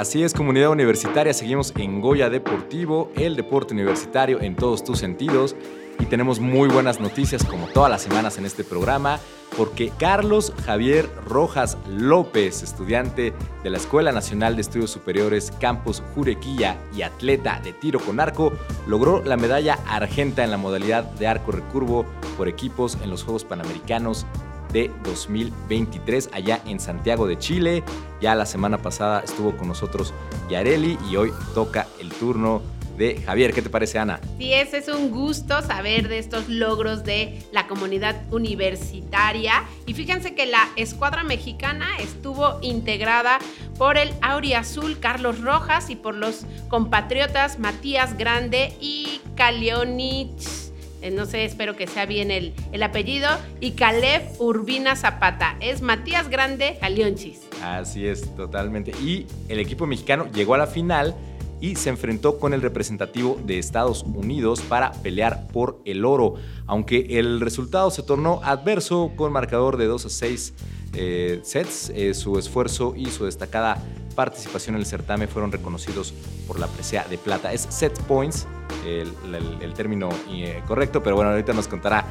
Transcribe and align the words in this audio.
Así 0.00 0.22
es, 0.22 0.32
comunidad 0.32 0.70
universitaria, 0.70 1.34
seguimos 1.34 1.74
en 1.76 2.00
Goya 2.00 2.30
Deportivo, 2.30 3.12
el 3.16 3.36
deporte 3.36 3.74
universitario 3.74 4.40
en 4.40 4.56
todos 4.56 4.82
tus 4.82 4.98
sentidos. 4.98 5.54
Y 5.98 6.06
tenemos 6.06 6.40
muy 6.40 6.70
buenas 6.70 7.00
noticias 7.00 7.44
como 7.44 7.66
todas 7.66 7.90
las 7.90 8.00
semanas 8.00 8.38
en 8.38 8.46
este 8.46 8.64
programa, 8.64 9.20
porque 9.58 9.92
Carlos 9.98 10.54
Javier 10.64 11.06
Rojas 11.26 11.76
López, 11.86 12.62
estudiante 12.62 13.34
de 13.62 13.68
la 13.68 13.76
Escuela 13.76 14.10
Nacional 14.10 14.56
de 14.56 14.62
Estudios 14.62 14.90
Superiores 14.90 15.52
Campus 15.60 16.02
Jurequilla 16.14 16.78
y 16.96 17.02
atleta 17.02 17.60
de 17.62 17.74
tiro 17.74 18.00
con 18.00 18.20
arco, 18.20 18.54
logró 18.86 19.22
la 19.22 19.36
medalla 19.36 19.80
argenta 19.86 20.42
en 20.42 20.50
la 20.50 20.56
modalidad 20.56 21.04
de 21.04 21.26
arco 21.26 21.52
recurvo 21.52 22.06
por 22.38 22.48
equipos 22.48 22.96
en 23.04 23.10
los 23.10 23.22
Juegos 23.22 23.44
Panamericanos 23.44 24.24
de 24.72 24.90
2023 25.04 26.30
allá 26.32 26.60
en 26.66 26.80
Santiago 26.80 27.26
de 27.26 27.38
Chile. 27.38 27.82
Ya 28.20 28.34
la 28.34 28.46
semana 28.46 28.78
pasada 28.78 29.20
estuvo 29.20 29.56
con 29.56 29.68
nosotros 29.68 30.12
Yareli 30.48 30.98
y 31.10 31.16
hoy 31.16 31.32
toca 31.54 31.86
el 32.00 32.10
turno 32.10 32.62
de 33.00 33.20
Javier. 33.22 33.54
¿Qué 33.54 33.62
te 33.62 33.70
parece, 33.70 33.98
Ana? 33.98 34.20
Sí, 34.38 34.52
ese 34.52 34.78
es 34.78 34.88
un 34.88 35.10
gusto 35.10 35.62
saber 35.62 36.08
de 36.08 36.18
estos 36.18 36.48
logros 36.48 37.02
de 37.02 37.42
la 37.50 37.66
comunidad 37.66 38.14
universitaria. 38.30 39.64
Y 39.86 39.94
fíjense 39.94 40.34
que 40.34 40.44
la 40.44 40.68
escuadra 40.76 41.24
mexicana 41.24 41.86
estuvo 41.98 42.58
integrada 42.60 43.38
por 43.78 43.96
el 43.96 44.12
Auriazul 44.20 45.00
Carlos 45.00 45.40
Rojas 45.40 45.88
y 45.88 45.96
por 45.96 46.14
los 46.14 46.44
compatriotas 46.68 47.58
Matías 47.58 48.18
Grande 48.18 48.74
y 48.80 49.22
Kalionich 49.34 50.59
eh, 51.02 51.10
no 51.10 51.26
sé, 51.26 51.44
espero 51.44 51.76
que 51.76 51.86
sea 51.86 52.06
bien 52.06 52.30
el, 52.30 52.54
el, 52.72 52.82
apellido, 52.82 53.28
y 53.60 53.72
Caleb 53.72 54.22
Urbina 54.38 54.96
Zapata. 54.96 55.56
Es 55.60 55.82
Matías 55.82 56.28
Grande 56.28 56.78
Alionchis. 56.80 57.40
Así 57.62 58.06
es, 58.06 58.34
totalmente. 58.36 58.92
Y 59.02 59.26
el 59.48 59.58
equipo 59.58 59.86
mexicano 59.86 60.26
llegó 60.32 60.54
a 60.54 60.58
la 60.58 60.66
final 60.66 61.14
y 61.60 61.76
se 61.76 61.90
enfrentó 61.90 62.38
con 62.38 62.54
el 62.54 62.62
representativo 62.62 63.38
de 63.44 63.58
Estados 63.58 64.02
Unidos 64.02 64.62
para 64.62 64.92
pelear 64.92 65.46
por 65.48 65.80
el 65.84 66.04
oro, 66.04 66.34
aunque 66.66 67.18
el 67.18 67.40
resultado 67.40 67.90
se 67.90 68.02
tornó 68.02 68.40
adverso 68.42 69.12
con 69.14 69.32
marcador 69.32 69.76
de 69.76 69.86
2 69.86 70.06
a 70.06 70.08
6 70.08 70.54
eh, 70.92 71.40
sets, 71.42 71.90
eh, 71.94 72.14
su 72.14 72.38
esfuerzo 72.38 72.94
y 72.96 73.06
su 73.06 73.24
destacada 73.24 73.82
participación 74.16 74.74
en 74.74 74.80
el 74.80 74.86
certamen 74.86 75.28
fueron 75.28 75.52
reconocidos 75.52 76.12
por 76.46 76.58
la 76.58 76.66
presea 76.66 77.04
de 77.04 77.16
plata. 77.16 77.52
Es 77.52 77.66
set 77.70 77.98
points, 78.02 78.46
el, 78.84 79.74
término 79.74 80.08
eh, 80.28 80.62
correcto, 80.66 81.02
pero 81.02 81.16
bueno, 81.16 81.30
ahorita 81.30 81.52
nos 81.52 81.68
contará 81.68 82.04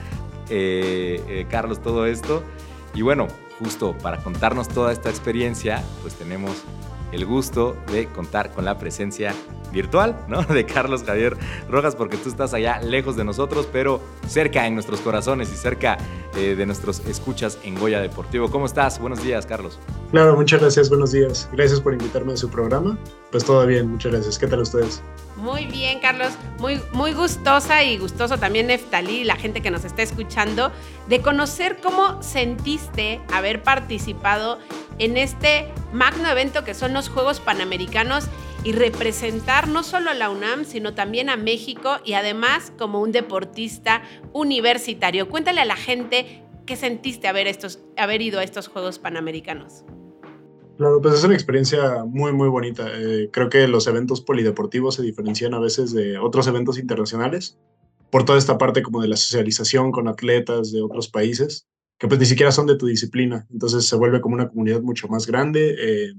Carlos 1.50 1.82
todo 1.82 2.06
esto. 2.06 2.44
Y 2.96 3.02
bueno, 3.02 3.28
justo 3.60 3.96
para 4.02 4.18
contarnos 4.24 4.68
toda 4.68 4.92
esta 4.92 5.10
experiencia, 5.10 5.84
pues 6.02 6.16
tenemos 6.16 6.64
el 7.12 7.26
gusto 7.26 7.76
de 7.92 8.08
contar 8.08 8.52
con 8.52 8.66
la 8.66 8.78
presencia 8.78 9.34
virtual, 9.72 10.18
¿no? 10.28 10.44
De 10.60 10.66
Carlos 10.66 11.04
Javier 11.04 11.38
Rojas, 11.70 11.96
porque 11.96 12.18
tú 12.18 12.30
estás 12.30 12.54
allá 12.54 12.80
lejos 12.82 13.16
de 13.16 13.24
nosotros, 13.24 13.68
pero 13.72 14.02
cerca 14.28 14.66
en 14.66 14.74
nuestros 14.74 15.00
corazones 15.02 15.52
y 15.52 15.56
cerca 15.56 15.98
eh, 16.36 16.56
de 16.56 16.66
nuestros 16.66 17.00
escuchas 17.06 17.58
en 17.64 17.76
Goya 17.80 18.02
Deportivo. 18.02 18.50
¿Cómo 18.50 18.66
estás? 18.66 19.00
Buenos 19.00 19.24
días, 19.24 19.46
Carlos. 19.46 19.80
Claro, 20.12 20.36
muchas 20.36 20.60
gracias, 20.62 20.90
buenos 20.90 21.12
días. 21.12 21.50
Gracias 21.54 21.80
por 21.82 21.94
invitarme 21.94 22.34
a 22.34 22.38
su 22.38 22.50
programa. 22.50 22.98
Pues 23.32 23.46
todo 23.46 23.66
bien, 23.66 23.90
muchas 23.90 24.12
gracias. 24.12 24.40
¿Qué 24.40 24.48
tal 24.48 24.62
ustedes? 24.62 25.02
Muy 25.38 25.66
bien, 25.66 26.00
Carlos. 26.00 26.34
Muy, 26.60 26.82
muy 26.92 27.14
gustosa 27.14 27.84
y 27.84 27.98
gustoso 27.98 28.38
también 28.38 28.68
Neftalí, 28.68 29.23
la 29.23 29.36
gente 29.36 29.62
que 29.62 29.72
nos 29.72 29.86
está 29.86 30.02
escuchando, 30.02 30.72
de 31.08 31.22
conocer 31.22 31.78
cómo 31.82 32.22
sentiste 32.22 33.22
haber 33.32 33.64
participado 33.64 34.60
en 35.00 35.17
este 35.17 35.67
magno 35.94 36.30
evento 36.30 36.64
que 36.64 36.73
son 36.73 36.94
los 36.94 37.09
Juegos 37.09 37.39
Panamericanos 37.39 38.28
y 38.64 38.73
representar 38.73 39.67
no 39.67 39.83
solo 39.83 40.09
a 40.09 40.14
la 40.14 40.30
UNAM, 40.30 40.66
sino 40.66 40.94
también 40.94 41.30
a 41.30 41.38
México 41.38 41.97
y 42.03 42.14
además 42.14 42.73
como 42.78 43.02
un 43.02 43.11
deportista 43.11 44.04
universitario. 44.33 45.30
Cuéntale 45.30 45.61
a 45.61 45.65
la 45.65 45.77
gente 45.77 46.43
qué 46.65 46.76
sentiste 46.76 47.27
haber, 47.27 47.48
estos, 47.48 47.80
haber 47.98 48.21
ido 48.21 48.39
a 48.39 48.43
estos 48.43 48.67
Juegos 48.67 48.99
Panamericanos. 48.99 49.86
Claro, 50.77 51.02
pues 51.02 51.15
es 51.15 51.23
una 51.23 51.33
experiencia 51.33 52.04
muy, 52.05 52.32
muy 52.32 52.48
bonita. 52.48 52.88
Eh, 52.93 53.30
creo 53.32 53.49
que 53.49 53.67
los 53.67 53.88
eventos 53.88 54.21
polideportivos 54.21 54.95
se 54.95 55.02
diferencian 55.02 55.54
a 55.54 55.59
veces 55.59 55.93
de 55.93 56.17
otros 56.20 56.48
eventos 56.48 56.77
internacionales 56.77 57.58
por 58.09 58.23
toda 58.23 58.38
esta 58.38 58.58
parte 58.58 58.82
como 58.82 59.02
de 59.02 59.08
la 59.08 59.17
socialización 59.17 59.92
con 59.92 60.08
atletas 60.08 60.71
de 60.71 60.82
otros 60.82 61.09
países 61.09 61.67
que 61.99 62.08
pues 62.08 62.20
ni 62.20 62.26
siquiera 62.26 62.52
son 62.52 62.65
de 62.65 62.77
tu 62.77 62.87
disciplina. 62.87 63.45
Entonces 63.52 63.86
se 63.86 63.95
vuelve 63.98 64.21
como 64.21 64.36
una 64.36 64.48
comunidad 64.48 64.82
mucho 64.82 65.08
más 65.10 65.27
grande, 65.27 65.76
eh, 65.77 66.14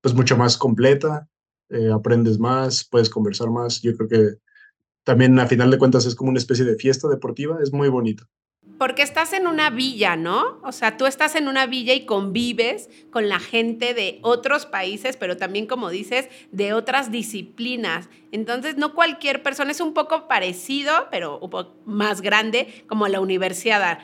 pues 0.00 0.14
mucho 0.14 0.36
más 0.36 0.56
completa, 0.56 1.28
eh, 1.68 1.90
aprendes 1.92 2.38
más, 2.38 2.84
puedes 2.84 3.10
conversar 3.10 3.50
más. 3.50 3.82
Yo 3.82 3.94
creo 3.96 4.08
que 4.08 4.38
también 5.02 5.38
a 5.40 5.46
final 5.46 5.70
de 5.70 5.78
cuentas 5.78 6.06
es 6.06 6.14
como 6.14 6.30
una 6.30 6.38
especie 6.38 6.64
de 6.64 6.76
fiesta 6.76 7.08
deportiva, 7.08 7.58
es 7.60 7.72
muy 7.72 7.88
bonito. 7.88 8.24
Porque 8.78 9.02
estás 9.02 9.32
en 9.32 9.46
una 9.46 9.68
villa, 9.68 10.16
¿no? 10.16 10.60
O 10.62 10.72
sea, 10.72 10.96
tú 10.96 11.04
estás 11.06 11.34
en 11.34 11.48
una 11.48 11.66
villa 11.66 11.92
y 11.92 12.06
convives 12.06 12.88
con 13.10 13.28
la 13.28 13.38
gente 13.38 13.92
de 13.92 14.20
otros 14.22 14.64
países, 14.64 15.16
pero 15.16 15.36
también, 15.36 15.66
como 15.66 15.90
dices, 15.90 16.28
de 16.50 16.72
otras 16.72 17.10
disciplinas. 17.10 18.08
Entonces, 18.32 18.78
no 18.78 18.94
cualquier 18.94 19.42
persona, 19.42 19.72
es 19.72 19.80
un 19.80 19.92
poco 19.92 20.28
parecido, 20.28 20.92
pero 21.10 21.38
un 21.40 21.50
poco 21.50 21.76
más 21.84 22.22
grande, 22.22 22.84
como 22.86 23.08
la 23.08 23.20
universidad 23.20 23.98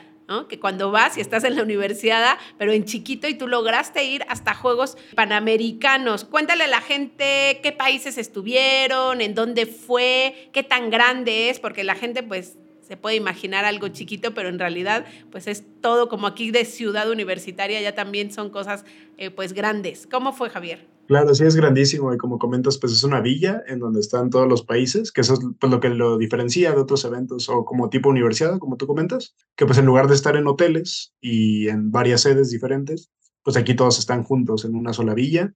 que 0.49 0.59
cuando 0.59 0.91
vas 0.91 1.17
y 1.17 1.21
estás 1.21 1.45
en 1.45 1.55
la 1.55 1.63
universidad, 1.63 2.37
pero 2.57 2.73
en 2.73 2.83
chiquito 2.83 3.27
y 3.27 3.35
tú 3.35 3.47
lograste 3.47 4.03
ir 4.03 4.25
hasta 4.27 4.53
Juegos 4.53 4.97
Panamericanos. 5.15 6.25
Cuéntale 6.25 6.65
a 6.65 6.67
la 6.67 6.81
gente 6.81 7.59
qué 7.63 7.71
países 7.71 8.17
estuvieron, 8.17 9.21
en 9.21 9.33
dónde 9.33 9.65
fue, 9.65 10.49
qué 10.51 10.63
tan 10.63 10.89
grande 10.89 11.49
es, 11.49 11.59
porque 11.59 11.83
la 11.83 11.95
gente 11.95 12.23
pues 12.23 12.57
se 12.81 12.97
puede 12.97 13.15
imaginar 13.15 13.63
algo 13.63 13.87
chiquito, 13.87 14.33
pero 14.33 14.49
en 14.49 14.59
realidad 14.59 15.05
pues 15.31 15.47
es 15.47 15.63
todo 15.81 16.09
como 16.09 16.27
aquí 16.27 16.51
de 16.51 16.65
ciudad 16.65 17.09
universitaria, 17.09 17.81
ya 17.81 17.95
también 17.95 18.31
son 18.31 18.49
cosas 18.49 18.83
eh, 19.17 19.29
pues 19.29 19.53
grandes. 19.53 20.07
¿Cómo 20.11 20.33
fue 20.33 20.49
Javier? 20.49 20.96
Claro, 21.07 21.33
sí 21.33 21.45
es 21.45 21.55
grandísimo 21.55 22.13
y 22.13 22.17
como 22.17 22.37
comentas, 22.37 22.77
pues 22.77 22.91
es 22.91 23.03
una 23.05 23.21
villa 23.21 23.63
en 23.65 23.79
donde 23.79 24.01
están 24.01 24.29
todos 24.29 24.45
los 24.45 24.63
países, 24.63 25.13
que 25.13 25.21
eso 25.21 25.35
es 25.35 25.39
pues, 25.57 25.71
lo 25.71 25.79
que 25.79 25.87
lo 25.87 26.17
diferencia 26.17 26.73
de 26.73 26.81
otros 26.81 27.05
eventos 27.05 27.47
o 27.47 27.63
como 27.63 27.89
tipo 27.89 28.09
universidad, 28.09 28.59
como 28.59 28.75
tú 28.75 28.87
comentas, 28.87 29.33
que 29.55 29.65
pues 29.65 29.77
en 29.77 29.85
lugar 29.85 30.09
de 30.09 30.15
estar 30.15 30.35
en 30.35 30.47
hoteles 30.47 31.13
y 31.21 31.69
en 31.69 31.91
varias 31.91 32.21
sedes 32.23 32.49
diferentes, 32.51 33.09
pues 33.41 33.55
aquí 33.55 33.73
todos 33.73 33.99
están 33.99 34.23
juntos 34.23 34.65
en 34.65 34.75
una 34.75 34.91
sola 34.91 35.13
villa 35.13 35.53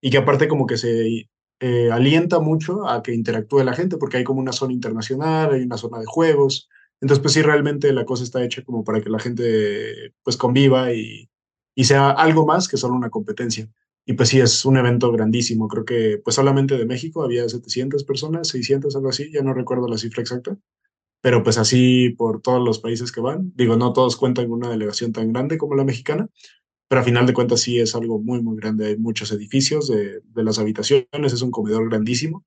y 0.00 0.08
que 0.08 0.16
aparte 0.16 0.48
como 0.48 0.66
que 0.66 0.78
se 0.78 1.28
eh, 1.60 1.90
alienta 1.92 2.40
mucho 2.40 2.88
a 2.88 3.02
que 3.02 3.12
interactúe 3.12 3.62
la 3.62 3.74
gente 3.74 3.98
porque 3.98 4.16
hay 4.16 4.24
como 4.24 4.40
una 4.40 4.52
zona 4.52 4.72
internacional, 4.72 5.52
hay 5.52 5.64
una 5.64 5.76
zona 5.76 5.98
de 5.98 6.06
juegos, 6.06 6.70
entonces 7.02 7.20
pues 7.22 7.34
sí 7.34 7.42
realmente 7.42 7.92
la 7.92 8.06
cosa 8.06 8.24
está 8.24 8.42
hecha 8.42 8.64
como 8.64 8.84
para 8.84 9.02
que 9.02 9.10
la 9.10 9.18
gente 9.18 10.14
pues 10.22 10.38
conviva 10.38 10.94
y, 10.94 11.28
y 11.74 11.84
sea 11.84 12.08
algo 12.10 12.46
más 12.46 12.68
que 12.68 12.78
solo 12.78 12.94
una 12.94 13.10
competencia. 13.10 13.68
Y 14.06 14.12
pues 14.14 14.28
sí, 14.28 14.40
es 14.40 14.64
un 14.64 14.76
evento 14.76 15.10
grandísimo. 15.12 15.68
Creo 15.68 15.84
que 15.84 16.20
pues 16.22 16.36
solamente 16.36 16.76
de 16.76 16.86
México 16.86 17.22
había 17.22 17.48
700 17.48 18.04
personas, 18.04 18.48
600, 18.48 18.94
algo 18.96 19.08
así, 19.08 19.30
ya 19.32 19.42
no 19.42 19.54
recuerdo 19.54 19.88
la 19.88 19.98
cifra 19.98 20.22
exacta. 20.22 20.56
Pero 21.22 21.42
pues 21.42 21.56
así 21.56 22.10
por 22.10 22.42
todos 22.42 22.62
los 22.62 22.80
países 22.80 23.10
que 23.10 23.20
van. 23.22 23.52
Digo, 23.54 23.76
no 23.76 23.92
todos 23.94 24.16
cuentan 24.16 24.48
con 24.48 24.58
una 24.58 24.70
delegación 24.70 25.12
tan 25.12 25.32
grande 25.32 25.56
como 25.56 25.74
la 25.74 25.84
mexicana, 25.84 26.28
pero 26.88 27.00
a 27.00 27.04
final 27.04 27.26
de 27.26 27.32
cuentas 27.32 27.60
sí 27.60 27.78
es 27.78 27.94
algo 27.94 28.18
muy, 28.20 28.42
muy 28.42 28.56
grande. 28.56 28.88
Hay 28.88 28.98
muchos 28.98 29.32
edificios 29.32 29.88
de, 29.88 30.20
las 30.34 30.58
habitaciones, 30.58 31.32
es 31.32 31.40
un 31.40 31.50
comedor 31.50 31.88
grandísimo. 31.88 32.44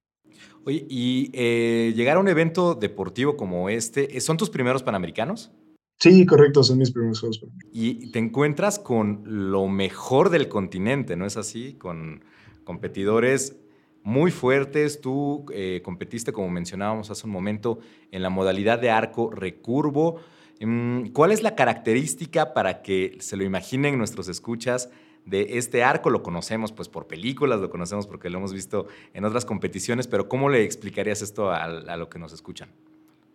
Oye, 0.64 0.86
y 0.90 1.32
eh, 1.34 1.94
llegar 1.96 2.18
a 2.18 2.20
un 2.20 2.28
evento 2.28 2.76
deportivo 2.76 3.36
como 3.36 3.70
este, 3.70 4.20
¿son 4.22 4.38
tus 4.38 4.50
primeros 4.52 4.84
panamericanos? 4.84 5.52
Sí, 6.00 6.26
correcto, 6.26 6.64
son 6.64 6.78
mis 6.78 6.92
primeros 6.92 7.20
juegos. 7.20 7.42
Y 7.72 8.12
te 8.12 8.20
encuentras 8.20 8.78
con 8.78 9.24
lo 9.26 9.68
mejor 9.68 10.30
del 10.30 10.48
continente, 10.48 11.16
¿no 11.16 11.26
es 11.26 11.38
así? 11.38 11.74
Con 11.74 12.24
competidores 12.64 13.56
muy 14.04 14.30
fuertes. 14.30 15.02
Tú 15.02 15.46
eh, 15.52 15.82
competiste, 15.84 16.32
como 16.32 16.50
mencionábamos 16.50 17.10
hace 17.10 17.26
un 17.26 17.34
momento, 17.34 17.80
en 18.12 18.22
la 18.22 18.30
modalidad 18.30 18.80
de 18.80 18.92
arco 18.92 19.32
recurvo. 19.32 20.20
Mm, 20.62 21.08
¿Cuál 21.08 21.32
es 21.32 21.42
la 21.42 21.56
característica 21.56 22.54
para 22.54 22.84
que 22.84 23.18
se 23.20 23.36
lo 23.36 23.44
imaginen 23.44 23.98
nuestros 23.98 24.28
escuchas 24.28 24.92
de 25.26 25.58
este 25.58 25.84
arco? 25.84 26.12
Lo 26.12 26.22
conocemos 26.22 26.72
pues 26.72 26.90
por 26.90 27.08
películas, 27.08 27.60
lo 27.60 27.72
conocemos 27.72 28.06
porque 28.06 28.30
lo 28.30 28.38
hemos 28.38 28.54
visto 28.54 28.86
en 29.16 29.26
otras 29.26 29.46
competiciones, 29.46 30.08
pero 30.08 30.30
¿cómo 30.30 30.50
le 30.50 30.64
explicarías 30.64 31.24
esto 31.24 31.50
a, 31.50 31.64
a 31.64 31.98
lo 31.98 32.08
que 32.08 32.20
nos 32.20 32.34
escuchan? 32.34 32.70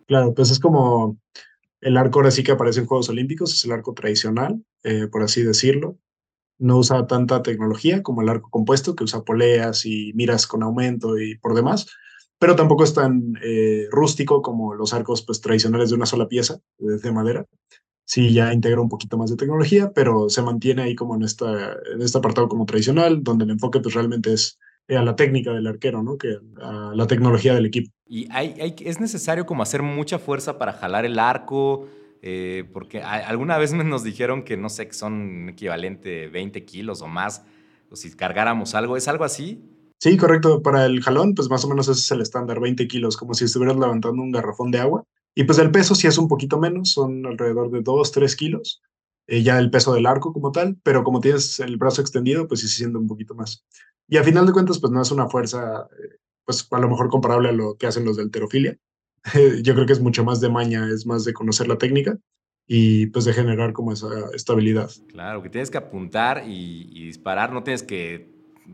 Claro, 0.07 0.33
pues 0.33 0.49
es 0.49 0.59
como 0.59 1.17
el 1.83 1.97
arco 1.97 2.19
ahora 2.19 2.31
sí 2.31 2.43
que 2.43 2.51
aparece 2.51 2.79
en 2.81 2.85
Juegos 2.85 3.09
Olímpicos, 3.09 3.53
es 3.53 3.65
el 3.65 3.71
arco 3.71 3.93
tradicional, 3.93 4.63
eh, 4.83 5.07
por 5.07 5.23
así 5.23 5.43
decirlo. 5.43 5.97
No 6.59 6.77
usa 6.77 7.07
tanta 7.07 7.41
tecnología 7.41 8.03
como 8.03 8.21
el 8.21 8.29
arco 8.29 8.49
compuesto, 8.49 8.95
que 8.95 9.03
usa 9.03 9.23
poleas 9.23 9.85
y 9.85 10.13
miras 10.13 10.47
con 10.47 10.63
aumento 10.63 11.17
y 11.17 11.37
por 11.37 11.55
demás, 11.55 11.87
pero 12.39 12.55
tampoco 12.55 12.83
es 12.83 12.93
tan 12.93 13.35
eh, 13.43 13.87
rústico 13.91 14.41
como 14.41 14.73
los 14.75 14.93
arcos 14.93 15.23
pues, 15.23 15.41
tradicionales 15.41 15.89
de 15.89 15.95
una 15.95 16.05
sola 16.05 16.27
pieza, 16.27 16.59
de 16.77 17.11
madera. 17.11 17.45
Sí, 18.05 18.33
ya 18.33 18.53
integra 18.53 18.81
un 18.81 18.89
poquito 18.89 19.17
más 19.17 19.29
de 19.29 19.37
tecnología, 19.37 19.91
pero 19.93 20.29
se 20.29 20.41
mantiene 20.41 20.83
ahí 20.83 20.95
como 20.95 21.15
en, 21.15 21.23
esta, 21.23 21.73
en 21.93 22.01
este 22.01 22.17
apartado 22.17 22.49
como 22.49 22.65
tradicional, 22.65 23.23
donde 23.23 23.45
el 23.45 23.51
enfoque 23.51 23.79
pues 23.79 23.95
realmente 23.95 24.33
es 24.33 24.59
a 24.89 25.01
la 25.01 25.15
técnica 25.15 25.51
del 25.51 25.67
arquero, 25.67 26.03
¿no? 26.03 26.17
Que 26.17 26.37
a 26.61 26.91
la 26.93 27.07
tecnología 27.07 27.53
del 27.55 27.65
equipo. 27.65 27.91
¿Y 28.05 28.27
hay, 28.31 28.75
es 28.79 28.99
necesario 28.99 29.45
como 29.45 29.63
hacer 29.63 29.81
mucha 29.81 30.19
fuerza 30.19 30.57
para 30.57 30.73
jalar 30.73 31.05
el 31.05 31.19
arco? 31.19 31.87
Eh, 32.21 32.69
porque 32.71 33.01
alguna 33.01 33.57
vez 33.57 33.73
nos 33.73 34.03
dijeron 34.03 34.43
que 34.43 34.55
no 34.55 34.69
sé, 34.69 34.87
que 34.87 34.93
son 34.93 35.49
equivalente 35.49 36.27
20 36.27 36.63
kilos 36.63 37.01
o 37.01 37.07
más, 37.07 37.43
o 37.89 37.95
si 37.95 38.11
cargáramos 38.15 38.75
algo, 38.75 38.95
¿es 38.95 39.07
algo 39.07 39.25
así? 39.25 39.61
Sí, 39.99 40.17
correcto. 40.17 40.61
Para 40.61 40.85
el 40.85 41.01
jalón, 41.01 41.33
pues 41.33 41.49
más 41.49 41.63
o 41.65 41.69
menos 41.69 41.87
ese 41.87 41.99
es 41.99 42.11
el 42.11 42.21
estándar, 42.21 42.59
20 42.59 42.87
kilos, 42.87 43.17
como 43.17 43.33
si 43.33 43.45
estuvieras 43.45 43.77
levantando 43.77 44.21
un 44.21 44.31
garrafón 44.31 44.71
de 44.71 44.79
agua. 44.79 45.03
Y 45.35 45.45
pues 45.45 45.59
el 45.59 45.71
peso 45.71 45.95
sí 45.95 46.07
es 46.07 46.17
un 46.17 46.27
poquito 46.27 46.59
menos, 46.59 46.91
son 46.91 47.25
alrededor 47.25 47.71
de 47.71 47.81
2, 47.81 48.11
3 48.11 48.35
kilos. 48.35 48.81
Eh, 49.27 49.41
ya 49.41 49.57
el 49.57 49.71
peso 49.71 49.93
del 49.93 50.05
arco 50.05 50.33
como 50.33 50.51
tal, 50.51 50.77
pero 50.83 51.03
como 51.03 51.21
tienes 51.21 51.59
el 51.59 51.77
brazo 51.77 52.01
extendido, 52.01 52.47
pues 52.47 52.59
sí 52.59 52.67
se 52.67 52.75
siente 52.77 52.97
un 52.97 53.07
poquito 53.07 53.33
más. 53.33 53.65
Y 54.13 54.17
a 54.17 54.23
final 54.23 54.45
de 54.45 54.53
cuentas, 54.53 54.77
pues 54.77 54.93
no 54.93 55.01
es 55.01 55.09
una 55.09 55.27
fuerza, 55.27 55.87
eh, 55.91 56.17
pues 56.45 56.67
a 56.69 56.79
lo 56.79 56.87
mejor 56.87 57.09
comparable 57.09 57.49
a 57.49 57.51
lo 57.51 57.77
que 57.77 57.87
hacen 57.87 58.05
los 58.05 58.15
de 58.15 58.21
alterofilia. 58.21 58.77
Yo 59.63 59.73
creo 59.73 59.87
que 59.87 59.93
es 59.93 60.01
mucho 60.01 60.23
más 60.23 60.39
de 60.39 60.49
maña, 60.49 60.87
es 60.87 61.07
más 61.07 61.25
de 61.25 61.33
conocer 61.33 61.67
la 61.67 61.79
técnica 61.79 62.19
y 62.67 63.07
pues 63.07 63.25
de 63.25 63.33
generar 63.33 63.73
como 63.73 63.91
esa 63.91 64.29
estabilidad. 64.35 64.91
Claro, 65.07 65.41
que 65.41 65.49
tienes 65.49 65.71
que 65.71 65.79
apuntar 65.79 66.43
y, 66.47 66.89
y 66.91 67.07
disparar, 67.07 67.53
no 67.53 67.63
tienes 67.63 67.81
que 67.81 68.29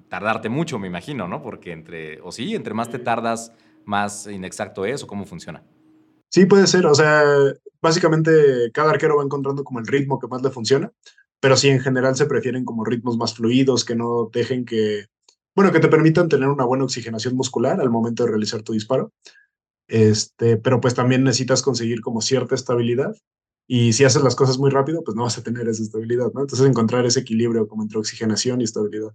tardarte 0.09 0.49
mucho, 0.49 0.77
me 0.77 0.87
imagino, 0.87 1.29
¿no? 1.29 1.41
Porque 1.41 1.71
entre, 1.71 2.19
o 2.19 2.33
sí, 2.33 2.53
entre 2.53 2.73
más 2.73 2.89
te 2.89 2.99
tardas, 2.99 3.53
más 3.85 4.27
inexacto 4.27 4.83
es 4.83 5.03
o 5.03 5.07
cómo 5.07 5.25
funciona. 5.25 5.63
Sí, 6.27 6.47
puede 6.47 6.67
ser. 6.67 6.85
O 6.85 6.95
sea, 6.95 7.23
básicamente 7.81 8.71
cada 8.73 8.91
arquero 8.91 9.15
va 9.15 9.23
encontrando 9.23 9.63
como 9.63 9.79
el 9.79 9.87
ritmo 9.87 10.19
que 10.19 10.27
más 10.27 10.41
le 10.41 10.49
funciona, 10.49 10.91
pero 11.39 11.55
sí 11.55 11.69
en 11.69 11.79
general 11.79 12.17
se 12.17 12.25
prefieren 12.25 12.65
como 12.65 12.83
ritmos 12.83 13.15
más 13.15 13.35
fluidos 13.35 13.85
que 13.85 13.95
no 13.95 14.29
dejen 14.33 14.65
que, 14.65 15.05
bueno, 15.59 15.73
que 15.73 15.81
te 15.81 15.89
permitan 15.89 16.29
tener 16.29 16.47
una 16.47 16.63
buena 16.63 16.85
oxigenación 16.85 17.35
muscular 17.35 17.81
al 17.81 17.89
momento 17.89 18.23
de 18.23 18.29
realizar 18.29 18.61
tu 18.61 18.71
disparo. 18.71 19.11
Este, 19.89 20.55
pero 20.55 20.79
pues 20.79 20.93
también 20.93 21.25
necesitas 21.25 21.61
conseguir 21.61 21.99
como 21.99 22.21
cierta 22.21 22.55
estabilidad 22.55 23.13
y 23.67 23.91
si 23.91 24.05
haces 24.05 24.23
las 24.23 24.37
cosas 24.37 24.57
muy 24.57 24.69
rápido, 24.69 25.03
pues 25.03 25.17
no 25.17 25.23
vas 25.23 25.37
a 25.37 25.43
tener 25.43 25.67
esa 25.67 25.83
estabilidad, 25.83 26.31
¿no? 26.33 26.39
Entonces 26.39 26.65
encontrar 26.65 27.05
ese 27.05 27.19
equilibrio 27.19 27.67
como 27.67 27.83
entre 27.83 27.99
oxigenación 27.99 28.61
y 28.61 28.63
estabilidad. 28.63 29.11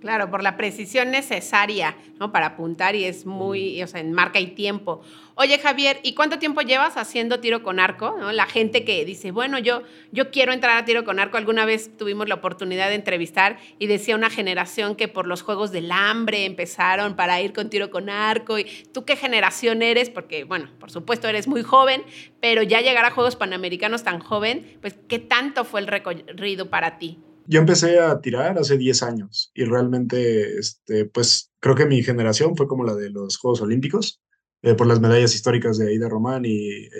Claro, 0.00 0.30
por 0.30 0.42
la 0.42 0.58
precisión 0.58 1.10
necesaria, 1.10 1.96
¿no? 2.20 2.30
Para 2.30 2.48
apuntar 2.48 2.94
y 2.94 3.04
es 3.04 3.24
muy, 3.24 3.82
o 3.82 3.86
sea, 3.86 4.00
en 4.00 4.12
marca 4.12 4.38
y 4.38 4.48
tiempo. 4.48 5.00
Oye, 5.36 5.58
Javier, 5.58 6.00
¿y 6.02 6.14
cuánto 6.14 6.38
tiempo 6.38 6.60
llevas 6.60 6.98
haciendo 6.98 7.40
tiro 7.40 7.62
con 7.62 7.80
arco? 7.80 8.14
¿no? 8.18 8.30
La 8.32 8.44
gente 8.44 8.84
que 8.84 9.04
dice, 9.06 9.30
bueno, 9.30 9.58
yo, 9.58 9.82
yo 10.12 10.30
quiero 10.30 10.52
entrar 10.52 10.76
a 10.76 10.84
tiro 10.84 11.04
con 11.04 11.18
arco. 11.18 11.38
Alguna 11.38 11.64
vez 11.64 11.96
tuvimos 11.96 12.28
la 12.28 12.36
oportunidad 12.36 12.88
de 12.88 12.94
entrevistar 12.94 13.58
y 13.78 13.86
decía 13.86 14.16
una 14.16 14.28
generación 14.28 14.96
que 14.96 15.08
por 15.08 15.26
los 15.26 15.40
Juegos 15.40 15.72
del 15.72 15.90
Hambre 15.90 16.44
empezaron 16.44 17.16
para 17.16 17.40
ir 17.40 17.54
con 17.54 17.70
tiro 17.70 17.90
con 17.90 18.10
arco. 18.10 18.58
¿Y 18.58 18.64
tú 18.92 19.06
qué 19.06 19.16
generación 19.16 19.80
eres? 19.80 20.10
Porque, 20.10 20.44
bueno, 20.44 20.68
por 20.78 20.90
supuesto 20.90 21.26
eres 21.26 21.48
muy 21.48 21.62
joven, 21.62 22.02
pero 22.40 22.62
ya 22.62 22.82
llegar 22.82 23.06
a 23.06 23.10
Juegos 23.10 23.36
Panamericanos 23.36 24.04
tan 24.04 24.20
joven, 24.20 24.78
pues, 24.82 24.94
¿qué 25.08 25.18
tanto 25.18 25.64
fue 25.64 25.80
el 25.80 25.86
recorrido 25.86 26.68
para 26.68 26.98
ti? 26.98 27.18
Yo 27.48 27.60
empecé 27.60 28.00
a 28.00 28.20
tirar 28.20 28.58
hace 28.58 28.76
10 28.76 29.02
años 29.02 29.50
y 29.54 29.64
realmente, 29.64 30.58
este, 30.58 31.04
pues 31.04 31.52
creo 31.60 31.74
que 31.74 31.86
mi 31.86 32.02
generación 32.02 32.56
fue 32.56 32.66
como 32.66 32.84
la 32.84 32.94
de 32.94 33.10
los 33.10 33.36
Juegos 33.38 33.60
Olímpicos, 33.60 34.20
eh, 34.62 34.74
por 34.74 34.86
las 34.86 35.00
medallas 35.00 35.34
históricas 35.34 35.78
de 35.78 35.88
Aida 35.88 36.08
Román 36.08 36.44
y 36.44 36.86
eh, 36.86 36.90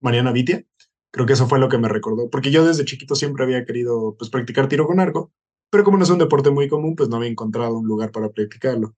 Mariana 0.00 0.32
Vitia. 0.32 0.64
Creo 1.10 1.26
que 1.26 1.34
eso 1.34 1.48
fue 1.48 1.58
lo 1.58 1.68
que 1.68 1.78
me 1.78 1.88
recordó, 1.88 2.28
porque 2.30 2.50
yo 2.50 2.66
desde 2.66 2.84
chiquito 2.84 3.14
siempre 3.14 3.44
había 3.44 3.64
querido 3.64 4.16
pues, 4.18 4.30
practicar 4.30 4.68
tiro 4.68 4.86
con 4.86 5.00
arco, 5.00 5.32
pero 5.70 5.84
como 5.84 5.96
no 5.96 6.04
es 6.04 6.10
un 6.10 6.18
deporte 6.18 6.50
muy 6.50 6.68
común, 6.68 6.96
pues 6.96 7.08
no 7.08 7.16
había 7.16 7.30
encontrado 7.30 7.78
un 7.78 7.86
lugar 7.86 8.10
para 8.10 8.30
practicarlo. 8.30 8.94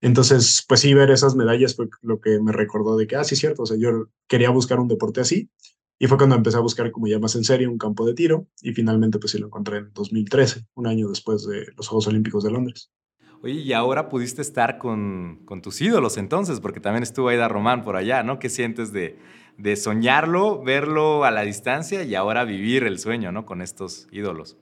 Entonces, 0.00 0.64
pues 0.68 0.80
sí, 0.80 0.94
ver 0.94 1.10
esas 1.10 1.34
medallas 1.34 1.76
fue 1.76 1.88
lo 2.02 2.20
que 2.20 2.40
me 2.40 2.52
recordó 2.52 2.96
de 2.96 3.06
que, 3.06 3.16
ah, 3.16 3.24
sí, 3.24 3.36
cierto, 3.36 3.62
o 3.62 3.66
sea, 3.66 3.76
yo 3.78 4.08
quería 4.28 4.50
buscar 4.50 4.80
un 4.80 4.88
deporte 4.88 5.20
así 5.20 5.50
y 5.98 6.06
fue 6.06 6.16
cuando 6.18 6.36
empecé 6.36 6.56
a 6.56 6.60
buscar 6.60 6.90
como 6.90 7.06
ya 7.06 7.18
más 7.18 7.34
en 7.36 7.44
serio 7.44 7.70
un 7.70 7.78
campo 7.78 8.06
de 8.06 8.14
tiro 8.14 8.46
y 8.62 8.72
finalmente 8.72 9.18
pues 9.18 9.32
sí 9.32 9.38
lo 9.38 9.46
encontré 9.46 9.78
en 9.78 9.92
2013, 9.92 10.66
un 10.74 10.86
año 10.86 11.08
después 11.08 11.46
de 11.46 11.66
los 11.76 11.88
Juegos 11.88 12.06
Olímpicos 12.08 12.44
de 12.44 12.50
Londres. 12.50 12.90
Oye, 13.42 13.60
y 13.60 13.72
ahora 13.72 14.08
pudiste 14.08 14.40
estar 14.40 14.78
con, 14.78 15.42
con 15.44 15.60
tus 15.60 15.80
ídolos 15.80 16.16
entonces, 16.16 16.60
porque 16.60 16.80
también 16.80 17.02
estuvo 17.02 17.28
Aida 17.28 17.46
Román 17.46 17.82
por 17.82 17.96
allá, 17.96 18.22
¿no? 18.22 18.38
¿Qué 18.38 18.48
sientes 18.48 18.92
de, 18.92 19.18
de 19.58 19.76
soñarlo, 19.76 20.62
verlo 20.62 21.24
a 21.24 21.30
la 21.30 21.42
distancia 21.42 22.04
y 22.04 22.14
ahora 22.14 22.44
vivir 22.44 22.84
el 22.84 22.98
sueño, 22.98 23.32
¿no? 23.32 23.44
Con 23.44 23.60
estos 23.62 24.08
ídolos. 24.10 24.56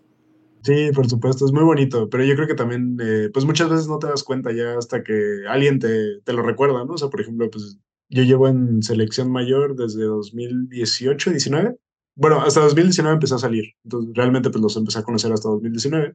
Sí, 0.62 0.90
por 0.94 1.08
supuesto, 1.08 1.44
es 1.44 1.52
muy 1.52 1.64
bonito, 1.64 2.08
pero 2.08 2.24
yo 2.24 2.36
creo 2.36 2.46
que 2.46 2.54
también, 2.54 2.96
eh, 3.00 3.30
pues 3.32 3.44
muchas 3.44 3.68
veces 3.68 3.88
no 3.88 3.98
te 3.98 4.06
das 4.06 4.22
cuenta 4.22 4.52
ya 4.52 4.78
hasta 4.78 5.02
que 5.02 5.42
alguien 5.48 5.80
te, 5.80 6.20
te, 6.20 6.32
lo 6.32 6.42
recuerda, 6.42 6.84
¿no? 6.84 6.92
O 6.92 6.98
sea, 6.98 7.08
por 7.08 7.20
ejemplo, 7.20 7.50
pues 7.50 7.78
yo 8.12 8.22
llevo 8.24 8.46
en 8.46 8.82
selección 8.82 9.32
mayor 9.32 9.74
desde 9.74 10.04
2018, 10.04 11.30
19. 11.30 11.76
Bueno, 12.14 12.42
hasta 12.42 12.60
2019 12.60 13.14
empecé 13.14 13.34
a 13.34 13.38
salir. 13.38 13.64
Entonces, 13.84 14.14
realmente 14.14 14.50
pues 14.50 14.60
los 14.62 14.76
empecé 14.76 14.98
a 14.98 15.02
conocer 15.02 15.32
hasta 15.32 15.48
2019. 15.48 16.12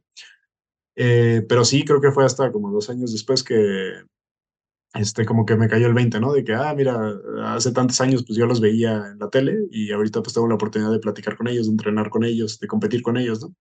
Eh, 0.94 1.44
pero 1.48 1.64
sí, 1.64 1.84
creo 1.84 2.00
que 2.00 2.12
fue 2.12 2.24
hasta 2.24 2.52
como 2.52 2.70
dos 2.70 2.88
años 2.88 3.12
después 3.12 3.42
que, 3.42 3.94
este, 4.94 5.26
como 5.26 5.44
que 5.44 5.56
me 5.56 5.68
cayó 5.68 5.88
el 5.88 5.94
20, 5.94 6.20
¿no? 6.20 6.32
De 6.32 6.44
que, 6.44 6.54
ah, 6.54 6.72
mira, 6.76 7.14
hace 7.46 7.72
tantos 7.72 8.00
años 8.00 8.24
pues 8.24 8.38
yo 8.38 8.46
los 8.46 8.60
veía 8.60 9.08
en 9.10 9.18
la 9.18 9.28
tele 9.28 9.66
y 9.72 9.90
ahorita 9.90 10.22
pues 10.22 10.34
tengo 10.34 10.46
la 10.48 10.54
oportunidad 10.54 10.92
de 10.92 11.00
platicar 11.00 11.36
con 11.36 11.48
ellos, 11.48 11.66
de 11.66 11.72
entrenar 11.72 12.10
con 12.10 12.22
ellos, 12.22 12.60
de 12.60 12.68
competir 12.68 13.02
con 13.02 13.16
ellos, 13.16 13.40
¿no? 13.40 13.54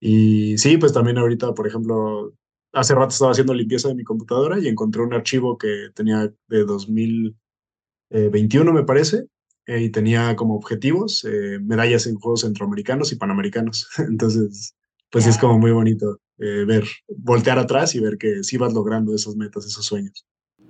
Y 0.00 0.56
sí, 0.56 0.78
pues 0.78 0.92
también 0.94 1.18
ahorita, 1.18 1.52
por 1.54 1.66
ejemplo, 1.66 2.32
hace 2.76 2.94
rato 2.94 3.08
estaba 3.08 3.32
haciendo 3.32 3.54
limpieza 3.54 3.88
de 3.88 3.94
mi 3.94 4.04
computadora 4.04 4.60
y 4.60 4.68
encontré 4.68 5.02
un 5.02 5.14
archivo 5.14 5.56
que 5.56 5.88
tenía 5.94 6.30
de 6.48 6.64
2021, 6.64 8.72
me 8.72 8.84
parece, 8.84 9.28
eh, 9.66 9.82
y 9.82 9.90
tenía 9.90 10.36
como 10.36 10.54
objetivos 10.54 11.24
eh, 11.24 11.58
medallas 11.60 12.06
en 12.06 12.16
Juegos 12.16 12.42
Centroamericanos 12.42 13.12
y 13.12 13.16
Panamericanos. 13.16 13.88
Entonces, 13.98 14.76
pues 15.10 15.26
es 15.26 15.38
como 15.38 15.58
muy 15.58 15.72
bonito 15.72 16.20
eh, 16.38 16.64
ver, 16.66 16.84
voltear 17.08 17.58
atrás 17.58 17.94
y 17.94 18.00
ver 18.00 18.18
que 18.18 18.44
sí 18.44 18.58
vas 18.58 18.74
logrando 18.74 19.14
esas 19.14 19.36
metas, 19.36 19.64
esos 19.64 19.86
sueños. 19.86 20.26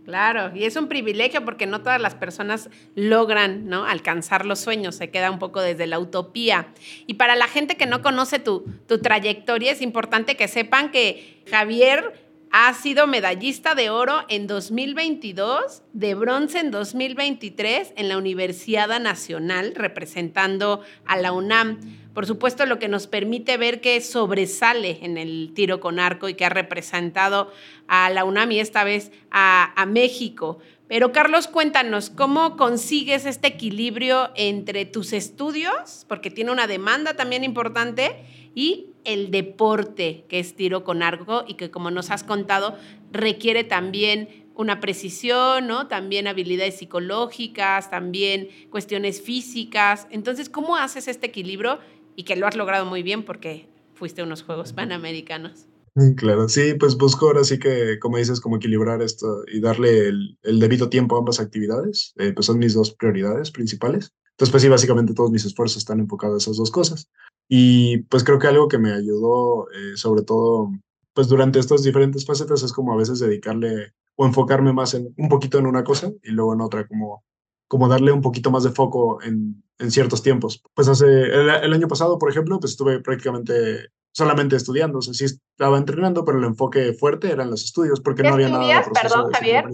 Claro, 0.07 0.53
y 0.55 0.63
es 0.63 0.77
un 0.77 0.87
privilegio 0.87 1.45
porque 1.45 1.67
no 1.67 1.83
todas 1.83 2.01
las 2.01 2.15
personas 2.15 2.71
logran 2.95 3.67
¿no? 3.67 3.85
alcanzar 3.85 4.47
los 4.47 4.61
sueños, 4.61 4.95
se 4.95 5.11
queda 5.11 5.33
un 5.33 5.41
poco 5.41 5.61
desde 5.61 5.89
la 5.89 5.99
utopía. 5.99 6.69
Y 7.09 7.15
para 7.15 7.35
la 7.35 7.49
gente 7.49 7.77
que 7.77 7.87
no 7.87 8.03
conoce 8.03 8.39
tu, 8.39 8.65
tu 8.87 9.01
trayectoria, 9.01 9.73
es 9.73 9.83
importante 9.83 10.37
que 10.37 10.47
sepan 10.47 10.93
que 10.93 11.43
Javier 11.51 12.15
ha 12.53 12.73
sido 12.73 13.09
medallista 13.09 13.75
de 13.75 13.91
oro 13.91 14.25
en 14.29 14.47
2022, 14.47 15.83
de 15.93 16.15
bronce 16.15 16.61
en 16.61 16.71
2023 16.71 17.93
en 17.97 18.09
la 18.09 18.17
Universidad 18.17 19.01
Nacional, 19.01 19.73
representando 19.75 20.83
a 21.05 21.17
la 21.17 21.33
UNAM. 21.33 21.81
Por 22.17 22.25
supuesto, 22.25 22.65
lo 22.65 22.79
que 22.79 22.89
nos 22.89 23.07
permite 23.07 23.59
ver 23.59 23.83
que 23.83 24.01
sobresale 24.01 25.01
en 25.03 25.19
el 25.19 25.51
tiro 25.53 25.81
con 25.81 26.01
arco 26.01 26.31
y 26.31 26.35
que 26.35 26.47
ha 26.47 26.49
representado 26.49 27.53
a 27.89 28.09
la 28.09 28.25
UNAM 28.25 28.53
y 28.53 28.59
esta 28.59 28.85
vez 28.85 29.13
a, 29.31 29.79
a 29.79 29.85
México. 29.85 30.59
Pero 30.89 31.13
Carlos, 31.13 31.47
cuéntanos, 31.47 32.09
¿cómo 32.09 32.57
consigues 32.57 33.27
este 33.27 33.49
equilibrio 33.49 34.31
entre 34.35 34.87
tus 34.87 35.13
estudios, 35.13 36.07
porque 36.09 36.31
tiene 36.31 36.53
una 36.53 36.67
demanda 36.67 37.17
también 37.17 37.45
importante, 37.45 38.25
y 38.55 38.87
el 39.05 39.31
deporte, 39.31 40.25
que 40.27 40.39
es 40.39 40.57
tiro 40.57 40.85
con 40.85 41.03
arco 41.03 41.45
y 41.47 41.53
que 41.55 41.71
como 41.71 41.91
nos 41.91 42.11
has 42.11 42.25
contado, 42.25 42.79
requiere 43.13 43.63
también 43.63 44.47
una 44.57 44.81
precisión, 44.81 45.67
¿no? 45.67 45.87
También 45.87 46.27
habilidades 46.27 46.79
psicológicas, 46.79 47.91
también 47.91 48.49
cuestiones 48.71 49.21
físicas. 49.21 50.07
Entonces, 50.11 50.49
¿cómo 50.49 50.77
haces 50.77 51.09
este 51.09 51.27
equilibrio? 51.27 51.79
Y 52.17 52.25
que 52.25 52.37
lo 52.37 52.47
has 52.47 52.57
logrado 52.57 52.87
muy 52.87 53.03
bien 53.03 53.25
porque 53.25 53.69
fuiste 53.95 54.23
a 54.23 54.25
unos 54.25 54.43
Juegos 54.43 54.73
Panamericanos. 54.73 55.69
Claro, 56.17 56.47
sí, 56.49 56.75
pues 56.75 56.97
busco 56.99 57.27
ahora 57.27 57.43
sí 57.43 57.59
que, 57.59 57.99
como 57.99 58.19
dices, 58.19 58.41
como 58.41 58.57
equilibrar 58.57 59.01
esto 59.01 59.45
y 59.51 59.61
darle 59.61 60.09
el, 60.09 60.39
debido 60.43 60.91
tiempo 60.91 61.17
a 61.17 61.21
ambas 61.21 61.41
actividades, 61.41 62.13
eh, 62.17 62.33
pues 62.35 62.47
son 62.47 62.59
mis 62.59 62.75
dos 62.75 62.91
prioridades 62.91 63.51
principales. 63.51 64.13
Entonces, 64.33 64.51
pues 64.51 64.63
sí, 64.63 64.69
básicamente 64.69 65.15
todos 65.15 65.31
mis 65.31 65.47
esfuerzos 65.47 65.79
están 65.79 66.01
enfocados 66.01 66.35
a 66.35 66.39
esas 66.45 66.59
dos 66.59 66.71
cosas. 66.71 67.09
Y 67.49 67.99
pues 68.05 68.25
creo 68.25 68.39
que 68.39 68.47
algo 68.47 68.69
que 68.69 68.77
me 68.77 68.93
ayudó, 68.93 69.71
eh, 69.71 69.97
sobre 69.97 70.23
todo, 70.23 70.71
pues 71.15 71.29
durante 71.29 71.59
estas 71.59 71.83
diferentes 71.83 72.27
facetas, 72.27 72.63
es 72.63 72.75
como 72.75 72.93
a 72.93 72.97
veces 72.99 73.19
dedicarle 73.19 73.95
o 74.17 74.27
enfocarme 74.27 74.75
más 74.75 74.93
en 74.93 75.15
un 75.17 75.31
poquito 75.31 75.59
en 75.59 75.67
una 75.67 75.83
cosa 75.83 76.13
y 76.23 76.33
luego 76.33 76.53
en 76.53 76.61
otra, 76.61 76.87
como, 76.87 77.25
como 77.69 77.89
darle 77.89 78.13
un 78.13 78.23
poquito 78.23 78.51
más 78.51 78.63
de 78.65 78.71
foco 78.71 79.23
en, 79.23 79.63
en 79.79 79.91
ciertos 79.91 80.23
tiempos. 80.23 80.63
Pues 80.75 80.89
hace, 80.89 81.07
el, 81.07 81.49
el, 81.49 81.73
año 81.73 81.89
pasado, 81.89 82.19
por 82.19 82.31
ejemplo, 82.31 82.59
pues 82.61 82.73
estuve 82.73 83.01
prácticamente 83.01 83.91
solamente 84.13 84.57
estudiando, 84.57 84.99
o 84.99 85.03
sea, 85.03 85.13
sí 85.13 85.27
estaba 85.27 85.77
entrenando, 85.77 86.25
pero 86.25 86.39
el 86.39 86.45
enfoque 86.45 86.95
fuerte 86.95 87.31
eran 87.31 87.51
los 87.51 87.65
estudios, 87.65 88.01
porque 88.01 88.23
no 88.23 88.31
había 88.31 88.49
nada 88.49 88.65
de 88.65 88.91
Perdón, 88.91 89.31
Javier. 89.33 89.67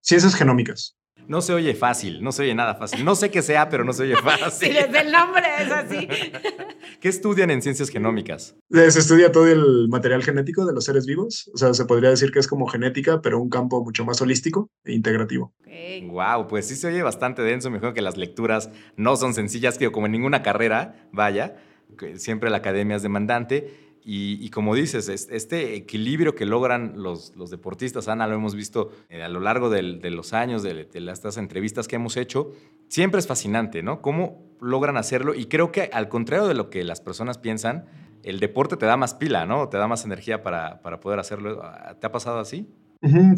Ciencias 0.00 0.34
genómicas. 0.34 0.96
No 1.26 1.40
se 1.40 1.52
oye 1.54 1.74
fácil, 1.74 2.22
no 2.22 2.32
se 2.32 2.42
oye 2.42 2.54
nada 2.54 2.74
fácil. 2.74 3.04
No 3.04 3.14
sé 3.14 3.30
qué 3.30 3.42
sea, 3.42 3.68
pero 3.68 3.84
no 3.84 3.92
se 3.92 4.02
oye 4.04 4.16
fácil. 4.22 4.68
Sí, 4.68 4.74
desde 4.74 5.00
el 5.00 5.12
nombre 5.12 5.44
es 5.60 5.70
así. 5.70 6.08
¿Qué 7.00 7.08
estudian 7.08 7.50
en 7.50 7.62
ciencias 7.62 7.88
genómicas? 7.88 8.56
Eh, 8.70 8.90
Se 8.90 8.98
estudia 9.00 9.32
todo 9.32 9.46
el 9.46 9.88
material 9.88 10.22
genético 10.22 10.64
de 10.66 10.72
los 10.74 10.84
seres 10.84 11.06
vivos. 11.06 11.50
O 11.54 11.58
sea, 11.58 11.72
se 11.74 11.84
podría 11.86 12.10
decir 12.10 12.30
que 12.30 12.38
es 12.38 12.46
como 12.48 12.66
genética, 12.66 13.20
pero 13.22 13.40
un 13.40 13.48
campo 13.50 13.82
mucho 13.82 14.04
más 14.04 14.20
holístico 14.20 14.70
e 14.84 14.92
integrativo. 14.92 15.52
Ok. 15.60 16.10
Wow, 16.10 16.46
pues 16.46 16.66
sí 16.68 16.76
se 16.76 16.88
oye 16.88 17.02
bastante 17.02 17.42
denso. 17.42 17.70
Me 17.70 17.76
imagino 17.78 17.94
que 17.94 18.02
las 18.02 18.16
lecturas 18.16 18.70
no 18.96 19.16
son 19.16 19.34
sencillas, 19.34 19.78
que 19.78 19.90
como 19.90 20.06
en 20.06 20.12
ninguna 20.12 20.42
carrera, 20.42 21.08
vaya, 21.12 21.56
que 21.98 22.18
siempre 22.18 22.50
la 22.50 22.58
academia 22.58 22.96
es 22.96 23.02
demandante. 23.02 23.83
Y, 24.06 24.44
y 24.44 24.50
como 24.50 24.74
dices, 24.74 25.08
es- 25.08 25.28
este 25.30 25.74
equilibrio 25.76 26.34
que 26.34 26.44
logran 26.44 26.92
los, 26.96 27.34
los 27.36 27.50
deportistas, 27.50 28.06
Ana, 28.08 28.26
lo 28.26 28.34
hemos 28.34 28.54
visto 28.54 28.90
eh, 29.08 29.22
a 29.22 29.28
lo 29.28 29.40
largo 29.40 29.70
del- 29.70 30.00
de 30.00 30.10
los 30.10 30.32
años, 30.34 30.62
de, 30.62 30.84
de 30.84 31.10
estas 31.12 31.38
entrevistas 31.38 31.88
que 31.88 31.96
hemos 31.96 32.16
hecho, 32.18 32.52
siempre 32.88 33.18
es 33.18 33.26
fascinante, 33.26 33.82
¿no? 33.82 34.02
Cómo 34.02 34.56
logran 34.60 34.96
hacerlo. 34.98 35.34
Y 35.34 35.46
creo 35.46 35.72
que 35.72 35.88
al 35.92 36.08
contrario 36.08 36.46
de 36.46 36.54
lo 36.54 36.68
que 36.68 36.84
las 36.84 37.00
personas 37.00 37.38
piensan, 37.38 37.86
el 38.22 38.40
deporte 38.40 38.76
te 38.76 38.86
da 38.86 38.96
más 38.96 39.14
pila, 39.14 39.46
¿no? 39.46 39.68
Te 39.68 39.76
da 39.78 39.86
más 39.88 40.04
energía 40.04 40.42
para, 40.42 40.80
para 40.82 41.00
poder 41.00 41.18
hacerlo. 41.18 41.62
¿Te 42.00 42.06
ha 42.06 42.12
pasado 42.12 42.38
así? 42.38 42.68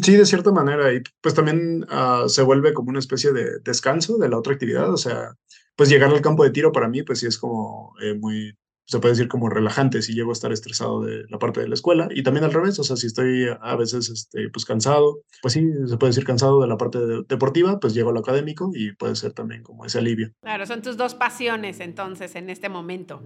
Sí, 0.01 0.15
de 0.15 0.25
cierta 0.25 0.51
manera. 0.51 0.93
Y 0.93 1.01
pues 1.21 1.33
también 1.35 1.85
ah, 1.89 2.23
se 2.27 2.41
vuelve 2.41 2.73
como 2.73 2.89
una 2.89 2.99
especie 2.99 3.31
de 3.33 3.59
descanso 3.63 4.17
de 4.17 4.29
la 4.29 4.37
otra 4.37 4.53
actividad. 4.53 4.89
O 4.93 4.97
sea, 4.97 5.33
pues 5.75 5.89
llegar 5.89 6.09
al 6.09 6.21
campo 6.21 6.43
de 6.45 6.51
tiro 6.51 6.71
para 6.71 6.87
mí, 6.87 7.03
pues 7.03 7.19
sí 7.19 7.25
es 7.27 7.37
como 7.37 7.93
eh, 8.01 8.13
muy, 8.13 8.53
se 8.87 8.99
puede 8.99 9.13
decir 9.13 9.27
como 9.27 9.49
relajante 9.49 10.01
si 10.01 10.13
llego 10.13 10.29
a 10.29 10.33
estar 10.33 10.51
estresado 10.53 11.01
de 11.01 11.25
la 11.29 11.37
parte 11.39 11.59
de 11.59 11.67
la 11.67 11.73
escuela. 11.75 12.07
Y 12.09 12.23
también 12.23 12.45
al 12.45 12.53
revés, 12.53 12.79
o 12.79 12.83
sea, 12.83 12.95
si 12.95 13.07
estoy 13.07 13.47
a 13.59 13.75
veces 13.75 14.09
este, 14.09 14.49
pues 14.49 14.63
cansado, 14.65 15.19
pues 15.41 15.53
sí, 15.53 15.67
se 15.87 15.97
puede 15.97 16.11
decir 16.11 16.23
cansado 16.23 16.61
de 16.61 16.67
la 16.67 16.77
parte 16.77 16.99
de- 16.99 17.23
deportiva, 17.27 17.79
pues 17.79 17.93
llego 17.93 18.09
a 18.09 18.13
lo 18.13 18.19
académico 18.21 18.71
y 18.73 18.93
puede 18.93 19.15
ser 19.17 19.33
también 19.33 19.61
como 19.61 19.85
ese 19.85 19.99
alivio. 19.99 20.31
Claro, 20.41 20.65
son 20.65 20.81
tus 20.81 20.95
dos 20.95 21.15
pasiones 21.15 21.79
entonces 21.81 22.35
en 22.35 22.49
este 22.49 22.69
momento 22.69 23.21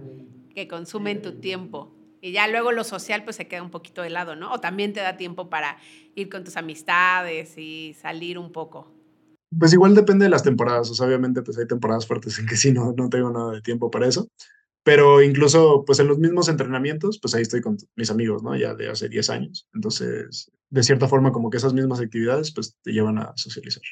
que 0.54 0.66
consumen 0.68 1.22
tu 1.22 1.40
tiempo. 1.40 1.94
Y 2.20 2.32
ya 2.32 2.46
luego 2.48 2.70
lo 2.72 2.84
social 2.84 3.24
pues 3.24 3.36
se 3.36 3.48
queda 3.48 3.62
un 3.62 3.70
poquito 3.70 4.02
de 4.02 4.10
lado, 4.10 4.36
¿no? 4.36 4.52
O 4.52 4.60
también 4.60 4.92
te 4.92 5.00
da 5.00 5.16
tiempo 5.16 5.48
para 5.48 5.78
ir 6.14 6.28
con 6.28 6.44
tus 6.44 6.56
amistades 6.56 7.56
y 7.58 7.94
salir 7.94 8.38
un 8.38 8.52
poco. 8.52 8.92
Pues 9.58 9.72
igual 9.72 9.94
depende 9.94 10.24
de 10.24 10.30
las 10.30 10.42
temporadas, 10.42 10.90
o 10.90 10.94
sea, 10.94 11.06
obviamente 11.06 11.42
pues 11.42 11.58
hay 11.58 11.66
temporadas 11.66 12.06
fuertes 12.06 12.38
en 12.38 12.46
que 12.46 12.56
sí 12.56 12.72
no, 12.72 12.94
no 12.96 13.08
tengo 13.10 13.30
nada 13.30 13.52
de 13.52 13.60
tiempo 13.60 13.90
para 13.90 14.06
eso, 14.06 14.28
pero 14.84 15.22
incluso 15.22 15.84
pues 15.86 15.98
en 16.00 16.08
los 16.08 16.18
mismos 16.18 16.48
entrenamientos, 16.48 17.18
pues 17.20 17.34
ahí 17.34 17.42
estoy 17.42 17.60
con 17.60 17.76
mis 17.96 18.10
amigos, 18.10 18.42
¿no? 18.42 18.56
Ya 18.56 18.74
de 18.74 18.88
hace 18.88 19.08
10 19.08 19.30
años, 19.30 19.68
entonces 19.74 20.50
de 20.70 20.82
cierta 20.82 21.08
forma 21.08 21.32
como 21.32 21.50
que 21.50 21.58
esas 21.58 21.74
mismas 21.74 22.00
actividades 22.00 22.52
pues 22.52 22.76
te 22.82 22.92
llevan 22.92 23.18
a 23.18 23.32
socializar. 23.36 23.82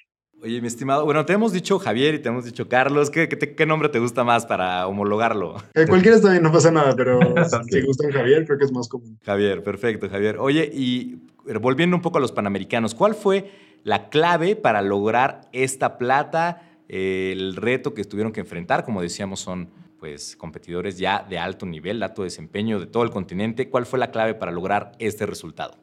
Oye, 0.43 0.59
mi 0.63 0.69
estimado, 0.69 1.05
bueno, 1.05 1.27
te 1.27 1.35
hemos 1.35 1.53
dicho 1.53 1.79
Javier 1.79 2.15
y 2.15 2.19
te 2.19 2.31
hemos 2.31 2.47
dicho 2.47 2.67
Carlos. 2.67 3.11
¿Qué, 3.11 3.29
qué, 3.29 3.67
nombre 3.67 3.91
te 3.91 3.99
gusta 3.99 4.25
más 4.25 4.47
para 4.47 4.87
homologarlo? 4.87 5.57
Eh, 5.75 5.85
cualquiera 5.87 6.17
está 6.17 6.31
bien, 6.31 6.43
no 6.43 6.51
pasa 6.51 6.71
nada, 6.71 6.97
pero 6.97 7.21
si 7.71 7.83
gustan 7.83 8.11
Javier, 8.11 8.47
creo 8.47 8.59
que 8.59 8.65
es 8.65 8.73
más 8.73 8.89
común. 8.89 9.19
Javier, 9.23 9.63
perfecto, 9.63 10.09
Javier. 10.09 10.39
Oye, 10.39 10.71
y 10.73 11.19
volviendo 11.61 11.95
un 11.95 12.01
poco 12.01 12.17
a 12.17 12.23
los 12.23 12.33
panamericanos, 12.33 12.95
¿cuál 12.95 13.15
fue 13.15 13.51
la 13.85 14.09
clave 14.09 14.57
para 14.57 14.81
lograr 14.81 15.43
esta 15.53 15.99
plata? 15.99 16.63
El 16.89 17.55
reto 17.57 17.93
que 17.93 18.05
tuvieron 18.05 18.33
que 18.33 18.41
enfrentar, 18.41 18.87
como 18.87 19.03
decíamos, 19.03 19.41
son 19.41 19.69
pues 20.01 20.35
competidores 20.35 20.99
ya 20.99 21.25
de 21.29 21.39
alto 21.39 21.67
nivel, 21.67 22.01
de 22.01 22.07
alto 22.07 22.25
desempeño 22.25 22.81
de 22.81 22.87
todo 22.87 23.05
el 23.05 23.11
continente. 23.11 23.69
¿Cuál 23.69 23.87
fue 23.87 23.99
la 23.99 24.11
clave 24.11 24.35
para 24.35 24.51
lograr 24.51 24.93
este 24.99 25.27
resultado? 25.27 25.77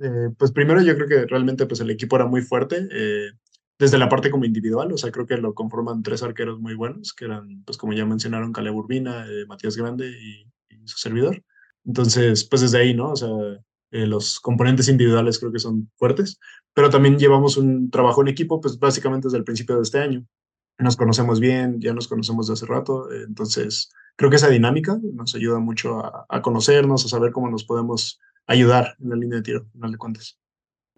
Eh, 0.00 0.30
pues 0.36 0.50
primero 0.50 0.82
yo 0.82 0.96
creo 0.96 1.08
que 1.08 1.26
realmente 1.26 1.66
pues 1.66 1.80
el 1.80 1.90
equipo 1.90 2.16
era 2.16 2.26
muy 2.26 2.42
fuerte, 2.42 2.88
eh, 2.90 3.30
desde 3.78 3.98
la 3.98 4.08
parte 4.08 4.30
como 4.30 4.44
individual, 4.44 4.92
o 4.92 4.98
sea, 4.98 5.10
creo 5.12 5.26
que 5.26 5.36
lo 5.36 5.54
conforman 5.54 6.02
tres 6.02 6.22
arqueros 6.22 6.60
muy 6.60 6.74
buenos, 6.74 7.12
que 7.12 7.26
eran, 7.26 7.62
pues 7.64 7.78
como 7.78 7.92
ya 7.92 8.04
mencionaron, 8.04 8.52
Caleb 8.52 8.74
Urbina, 8.74 9.26
eh, 9.26 9.46
Matías 9.46 9.76
Grande 9.76 10.08
y, 10.08 10.46
su 10.86 10.98
servidor. 10.98 11.42
Entonces, 11.86 12.44
pues 12.44 12.60
desde 12.60 12.76
ahí, 12.76 12.92
¿no? 12.92 13.12
O 13.12 13.16
sea, 13.16 13.30
los 13.90 14.38
componentes 14.38 14.86
individuales 14.88 15.38
creo 15.38 15.50
que 15.50 15.58
son 15.58 15.90
fuertes, 15.96 16.38
pero 16.74 16.90
también 16.90 17.18
llevamos 17.18 17.56
un 17.56 17.90
trabajo 17.90 18.20
en 18.20 18.28
equipo, 18.28 18.60
pues 18.60 18.78
básicamente 18.78 19.28
desde 19.28 19.38
el 19.38 19.44
principio 19.44 19.76
de 19.76 19.82
este 19.82 20.00
año. 20.00 20.26
Nos 20.78 20.96
conocemos 20.96 21.38
bien, 21.40 21.80
ya 21.80 21.94
nos 21.94 22.08
conocemos 22.08 22.48
de 22.48 22.54
hace 22.54 22.66
rato, 22.66 23.10
eh, 23.12 23.24
entonces 23.26 23.90
creo 24.16 24.30
que 24.30 24.36
esa 24.36 24.48
dinámica 24.48 24.98
nos 25.12 25.34
ayuda 25.34 25.58
mucho 25.60 26.02
a, 26.28 26.42
conocernos, 26.42 27.04
a 27.04 27.08
saber 27.08 27.32
cómo 27.32 27.48
nos 27.48 27.64
podemos 27.64 28.20
ayudar 28.46 28.96
en 29.00 29.10
la 29.10 29.16
línea 29.16 29.36
de 29.36 29.42
tiro, 29.42 29.66
final 29.72 29.92
de 29.92 29.98
cuentas. 29.98 30.38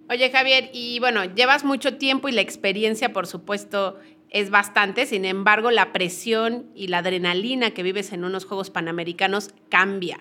Oye, 0.08 0.30
Javier, 0.30 0.70
y 0.72 0.98
bueno, 1.00 1.24
llevas 1.24 1.64
mucho 1.64 1.98
tiempo 1.98 2.28
y 2.28 2.32
la 2.32 2.40
experiencia, 2.40 3.12
por 3.12 3.26
supuesto, 3.26 3.98
es 4.30 4.50
bastante. 4.50 5.04
Sin 5.04 5.24
embargo, 5.24 5.70
la 5.70 5.92
presión 5.92 6.70
y 6.74 6.88
la 6.88 6.98
adrenalina 6.98 7.72
que 7.72 7.82
vives 7.82 8.12
en 8.12 8.24
unos 8.24 8.44
Juegos 8.44 8.70
Panamericanos 8.70 9.50
cambia. 9.68 10.18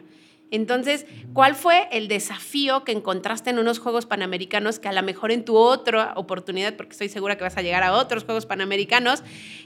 Entonces, 0.51 1.05
¿cuál 1.33 1.55
fue 1.55 1.87
el 1.91 2.07
desafío 2.07 2.83
que 2.83 2.91
encontraste 2.91 3.49
en 3.49 3.59
unos 3.59 3.79
Juegos 3.79 4.05
Panamericanos 4.05 4.79
que 4.79 4.87
a 4.87 4.93
lo 4.93 5.03
mejor 5.03 5.31
en 5.31 5.43
tu 5.43 5.57
otra 5.57 6.13
oportunidad, 6.15 6.75
porque 6.75 6.91
estoy 6.91 7.09
segura 7.09 7.37
que 7.37 7.43
vas 7.43 7.57
a 7.57 7.61
llegar 7.61 7.83
a 7.83 7.93
otros 7.93 8.23
Juegos 8.23 8.45
Panamericanos, 8.45 9.23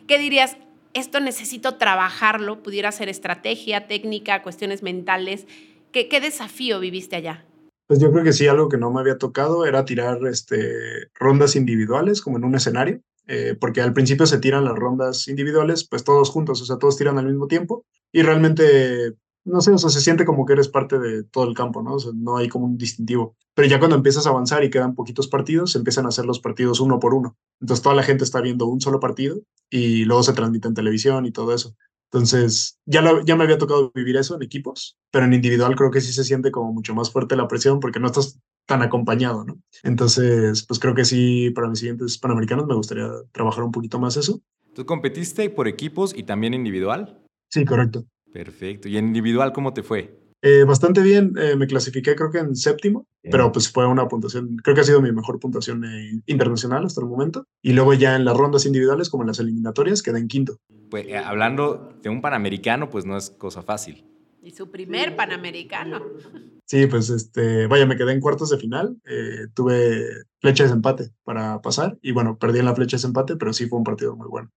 que 0.08 0.18
dirías, 0.18 0.58
esto 0.94 1.20
necesito 1.20 1.76
trabajarlo, 1.76 2.64
pudiera 2.64 2.92
ser 2.92 3.10
estrategia, 3.10 3.88
técnica, 3.88 4.42
cuestiones 4.42 4.84
mentales? 4.84 5.46
¿Qué, 5.92 6.08
qué 6.08 6.22
desafío 6.22 6.80
viviste 6.80 7.16
allá? 7.16 7.46
Pues 7.90 8.00
yo 8.00 8.12
creo 8.12 8.24
que 8.24 8.34
sí, 8.34 8.48
algo 8.48 8.70
que 8.70 8.78
no 8.78 8.92
me 8.92 9.00
había 9.00 9.18
tocado 9.18 9.66
era 9.66 9.84
tirar 9.84 10.20
este, 10.28 11.10
rondas 11.16 11.56
individuales 11.56 12.22
como 12.22 12.38
en 12.38 12.44
un 12.44 12.54
escenario, 12.54 13.02
eh, 13.26 13.56
porque 13.60 13.82
al 13.82 13.94
principio 13.94 14.28
se 14.28 14.38
tiran 14.38 14.64
las 14.64 14.76
rondas 14.76 15.28
individuales, 15.28 15.88
pues 15.88 16.04
todos 16.04 16.30
juntos, 16.30 16.62
o 16.62 16.66
sea, 16.66 16.78
todos 16.78 16.98
tiran 16.98 17.18
al 17.18 17.26
mismo 17.26 17.48
tiempo 17.48 17.86
y 18.12 18.22
realmente, 18.22 19.14
no 19.46 19.62
sé, 19.62 19.72
o 19.72 19.78
sea, 19.78 19.90
se 19.90 20.02
siente 20.02 20.26
como 20.26 20.46
que 20.46 20.54
eres 20.54 20.68
parte 20.68 21.00
de 21.00 21.24
todo 21.24 21.48
el 21.48 21.56
campo, 21.56 21.82
¿no? 21.82 21.94
O 21.94 22.00
sea, 22.00 22.12
no 22.14 22.38
hay 22.38 22.48
como 22.48 22.66
un 22.66 22.78
distintivo. 22.78 23.36
Pero 23.54 23.68
ya 23.68 23.80
cuando 23.80 23.96
empiezas 23.96 24.28
a 24.28 24.30
avanzar 24.30 24.64
y 24.64 24.70
quedan 24.70 24.96
poquitos 24.96 25.28
partidos, 25.28 25.72
se 25.72 25.78
empiezan 25.78 26.06
a 26.06 26.10
hacer 26.10 26.26
los 26.26 26.40
partidos 26.40 26.80
uno 26.80 27.00
por 27.00 27.14
uno. 27.14 27.38
Entonces 27.60 27.84
toda 27.84 27.96
la 27.96 28.04
gente 28.04 28.24
está 28.24 28.42
viendo 28.42 28.66
un 28.68 28.82
solo 28.82 29.00
partido 29.00 29.40
y 29.70 30.06
luego 30.06 30.24
se 30.24 30.34
transmite 30.34 30.68
en 30.68 30.74
televisión 30.74 31.26
y 31.26 31.32
todo 31.32 31.54
eso. 31.54 31.76
Entonces, 32.12 32.80
ya, 32.86 33.02
lo, 33.02 33.24
ya 33.24 33.36
me 33.36 33.44
había 33.44 33.60
tocado 33.60 33.92
vivir 33.94 34.18
eso 34.18 34.36
en 34.36 34.42
equipos, 34.42 34.98
pero 35.12 35.26
en 35.26 35.34
individual 35.34 35.76
creo 35.76 35.92
que 35.92 36.02
sí 36.02 36.12
se 36.12 36.24
siente 36.24 36.52
como 36.52 36.74
mucho 36.74 36.96
más 36.96 37.12
fuerte 37.12 37.36
la 37.36 37.48
presión 37.48 37.80
porque 37.80 38.00
no 38.00 38.08
estás 38.08 38.40
tan 38.66 38.82
acompañado, 38.82 39.44
¿no? 39.46 39.60
Entonces, 39.84 40.66
pues 40.66 40.80
creo 40.80 40.96
que 40.96 41.06
sí, 41.06 41.52
para 41.52 41.68
mis 41.68 41.80
siguientes 41.80 42.18
Panamericanos 42.18 42.66
me 42.66 42.76
gustaría 42.76 43.10
trabajar 43.32 43.64
un 43.64 43.72
poquito 43.72 44.00
más 44.00 44.18
eso. 44.18 44.42
¿Tú 44.74 44.86
competiste 44.86 45.50
por 45.50 45.68
equipos 45.68 46.16
y 46.16 46.24
también 46.24 46.54
individual? 46.54 47.22
Sí, 47.50 47.66
correcto. 47.66 48.06
Perfecto. 48.32 48.88
¿Y 48.88 48.98
en 48.98 49.08
individual 49.08 49.52
cómo 49.52 49.74
te 49.74 49.84
fue? 49.84 50.18
Eh, 50.42 50.64
bastante 50.64 51.02
bien, 51.02 51.34
eh, 51.38 51.56
me 51.58 51.68
clasifiqué 51.68 52.16
creo 52.16 52.32
que 52.32 52.38
en 52.38 52.56
séptimo, 52.56 53.06
pero 53.24 53.52
pues 53.52 53.70
fue 53.70 53.86
una 53.86 54.08
puntuación, 54.08 54.56
creo 54.64 54.74
que 54.74 54.82
ha 54.82 54.86
sido 54.86 55.02
mi 55.02 55.12
mejor 55.12 55.38
puntuación 55.38 55.84
eh, 55.84 56.22
internacional 56.28 56.86
hasta 56.86 57.02
el 57.02 57.08
momento. 57.08 57.46
Y 57.62 57.74
luego 57.74 57.94
ya 57.94 58.16
en 58.16 58.24
las 58.24 58.38
rondas 58.38 58.66
individuales, 58.66 59.10
como 59.10 59.24
en 59.24 59.28
las 59.28 59.40
eliminatorias, 59.40 60.02
quedé 60.02 60.20
en 60.20 60.28
quinto. 60.28 60.58
Pues 60.90 61.08
eh, 61.08 61.18
hablando 61.18 61.94
de 62.02 62.10
un 62.10 62.22
panamericano, 62.22 62.90
pues 62.90 63.06
no 63.06 63.18
es 63.18 63.32
cosa 63.32 63.62
fácil. 63.62 64.06
Y 64.42 64.52
su 64.52 64.70
primer 64.72 65.16
Panamericano. 65.16 66.02
Sí, 66.70 66.86
pues 66.86 67.10
este, 67.10 67.66
vaya, 67.66 67.88
me 67.88 67.98
quedé 67.98 68.12
en 68.12 68.20
cuartos 68.20 68.52
de 68.52 68.60
final, 68.60 68.96
eh, 69.04 69.48
tuve 69.56 70.06
flecha 70.40 70.64
de 70.64 70.68
desempate 70.70 71.10
para 71.24 71.60
pasar 71.64 71.98
y 72.04 72.12
bueno, 72.12 72.38
perdí 72.38 72.60
en 72.60 72.66
la 72.66 72.76
flecha 72.76 72.96
de 72.96 73.00
desempate, 73.00 73.38
pero 73.38 73.54
sí 73.54 73.66
fue 73.66 73.80
un 73.80 73.84
partido 73.84 74.16
muy 74.16 74.28
bueno. 74.28 74.52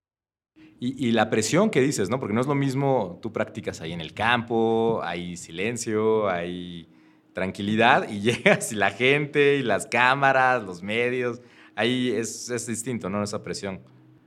Y, 0.84 1.06
y 1.06 1.12
la 1.12 1.30
presión 1.30 1.70
que 1.70 1.80
dices, 1.80 2.10
¿no? 2.10 2.18
Porque 2.18 2.34
no 2.34 2.40
es 2.40 2.48
lo 2.48 2.56
mismo, 2.56 3.20
tú 3.22 3.32
practicas 3.32 3.80
ahí 3.80 3.92
en 3.92 4.00
el 4.00 4.14
campo, 4.14 5.00
hay 5.04 5.36
silencio, 5.36 6.28
hay 6.28 6.88
tranquilidad 7.32 8.08
y 8.10 8.20
llegas 8.32 8.72
y 8.72 8.74
la 8.74 8.90
gente 8.90 9.58
y 9.58 9.62
las 9.62 9.86
cámaras, 9.86 10.64
los 10.64 10.82
medios, 10.82 11.40
ahí 11.76 12.10
es, 12.10 12.50
es 12.50 12.66
distinto, 12.66 13.08
¿no? 13.08 13.22
Esa 13.22 13.44
presión. 13.44 13.78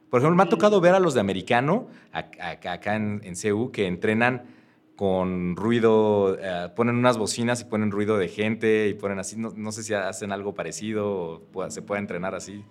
Por 0.10 0.22
ejemplo, 0.22 0.38
me 0.38 0.44
ha 0.44 0.50
tocado 0.50 0.80
ver 0.80 0.96
a 0.96 1.02
los 1.02 1.14
de 1.14 1.20
americano, 1.20 1.90
acá, 2.14 2.96
en, 2.96 3.20
en 3.26 3.36
CEU, 3.36 3.70
que 3.74 3.86
entrenan 3.86 4.44
con 4.96 5.58
ruido, 5.58 6.38
eh, 6.40 6.70
ponen 6.74 6.96
unas 6.96 7.18
bocinas 7.18 7.60
y 7.60 7.66
ponen 7.66 7.92
ruido 7.92 8.18
de 8.18 8.30
gente 8.30 8.88
y 8.88 8.94
ponen 8.94 9.20
así, 9.20 9.36
no, 9.36 9.52
no 9.54 9.74
sé 9.74 9.84
si 9.84 9.94
hacen 9.94 10.32
algo 10.32 10.54
parecido 10.54 11.46
o 11.54 11.70
se 11.70 11.82
puede 11.82 12.00
entrenar 12.00 12.34
así. 12.34 12.64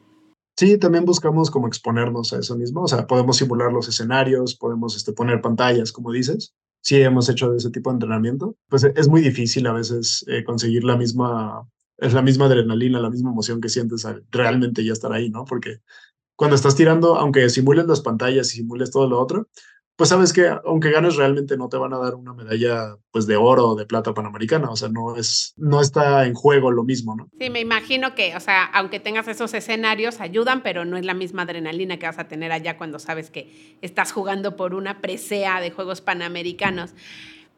Sí, 0.56 0.78
también 0.78 1.04
buscamos 1.04 1.50
como 1.50 1.66
exponernos 1.66 2.32
a 2.32 2.38
eso 2.38 2.56
mismo, 2.56 2.82
o 2.82 2.88
sea, 2.88 3.06
podemos 3.08 3.36
simular 3.38 3.72
los 3.72 3.88
escenarios, 3.88 4.54
podemos 4.54 4.96
este, 4.96 5.12
poner 5.12 5.40
pantallas, 5.40 5.90
como 5.90 6.12
dices. 6.12 6.54
Sí, 6.80 7.00
hemos 7.00 7.28
hecho 7.28 7.54
ese 7.54 7.70
tipo 7.70 7.90
de 7.90 7.94
entrenamiento. 7.94 8.56
Pues 8.68 8.84
es 8.84 9.08
muy 9.08 9.20
difícil 9.22 9.66
a 9.66 9.72
veces 9.72 10.24
eh, 10.28 10.44
conseguir 10.44 10.84
la 10.84 10.96
misma, 10.96 11.68
es 11.98 12.12
la 12.12 12.22
misma 12.22 12.46
adrenalina, 12.46 13.00
la 13.00 13.10
misma 13.10 13.30
emoción 13.30 13.60
que 13.60 13.68
sientes 13.68 14.04
al 14.04 14.24
realmente 14.30 14.84
ya 14.84 14.92
estar 14.92 15.12
ahí, 15.12 15.30
¿no? 15.30 15.44
Porque 15.44 15.80
cuando 16.36 16.56
estás 16.56 16.76
tirando, 16.76 17.16
aunque 17.16 17.48
simules 17.48 17.86
las 17.86 18.00
pantallas 18.00 18.52
y 18.54 18.58
simules 18.58 18.90
todo 18.90 19.08
lo 19.08 19.20
otro, 19.20 19.48
pues 19.96 20.10
sabes 20.10 20.32
que 20.32 20.48
aunque 20.64 20.90
ganes 20.90 21.16
realmente 21.16 21.56
no 21.56 21.68
te 21.68 21.76
van 21.76 21.92
a 21.92 21.98
dar 21.98 22.14
una 22.14 22.34
medalla 22.34 22.96
pues 23.12 23.26
de 23.26 23.36
oro 23.36 23.68
o 23.68 23.74
de 23.76 23.86
plata 23.86 24.12
panamericana, 24.12 24.70
o 24.70 24.76
sea, 24.76 24.88
no 24.88 25.16
es 25.16 25.54
no 25.56 25.80
está 25.80 26.26
en 26.26 26.34
juego 26.34 26.72
lo 26.72 26.82
mismo, 26.82 27.14
¿no? 27.14 27.28
Sí, 27.38 27.48
me 27.50 27.60
imagino 27.60 28.14
que, 28.14 28.34
o 28.36 28.40
sea, 28.40 28.64
aunque 28.64 28.98
tengas 28.98 29.28
esos 29.28 29.54
escenarios 29.54 30.20
ayudan, 30.20 30.62
pero 30.62 30.84
no 30.84 30.96
es 30.96 31.04
la 31.04 31.14
misma 31.14 31.42
adrenalina 31.42 31.98
que 31.98 32.06
vas 32.06 32.18
a 32.18 32.28
tener 32.28 32.50
allá 32.50 32.76
cuando 32.76 32.98
sabes 32.98 33.30
que 33.30 33.78
estás 33.82 34.12
jugando 34.12 34.56
por 34.56 34.74
una 34.74 35.00
presea 35.00 35.60
de 35.60 35.70
Juegos 35.70 36.00
Panamericanos. 36.00 36.94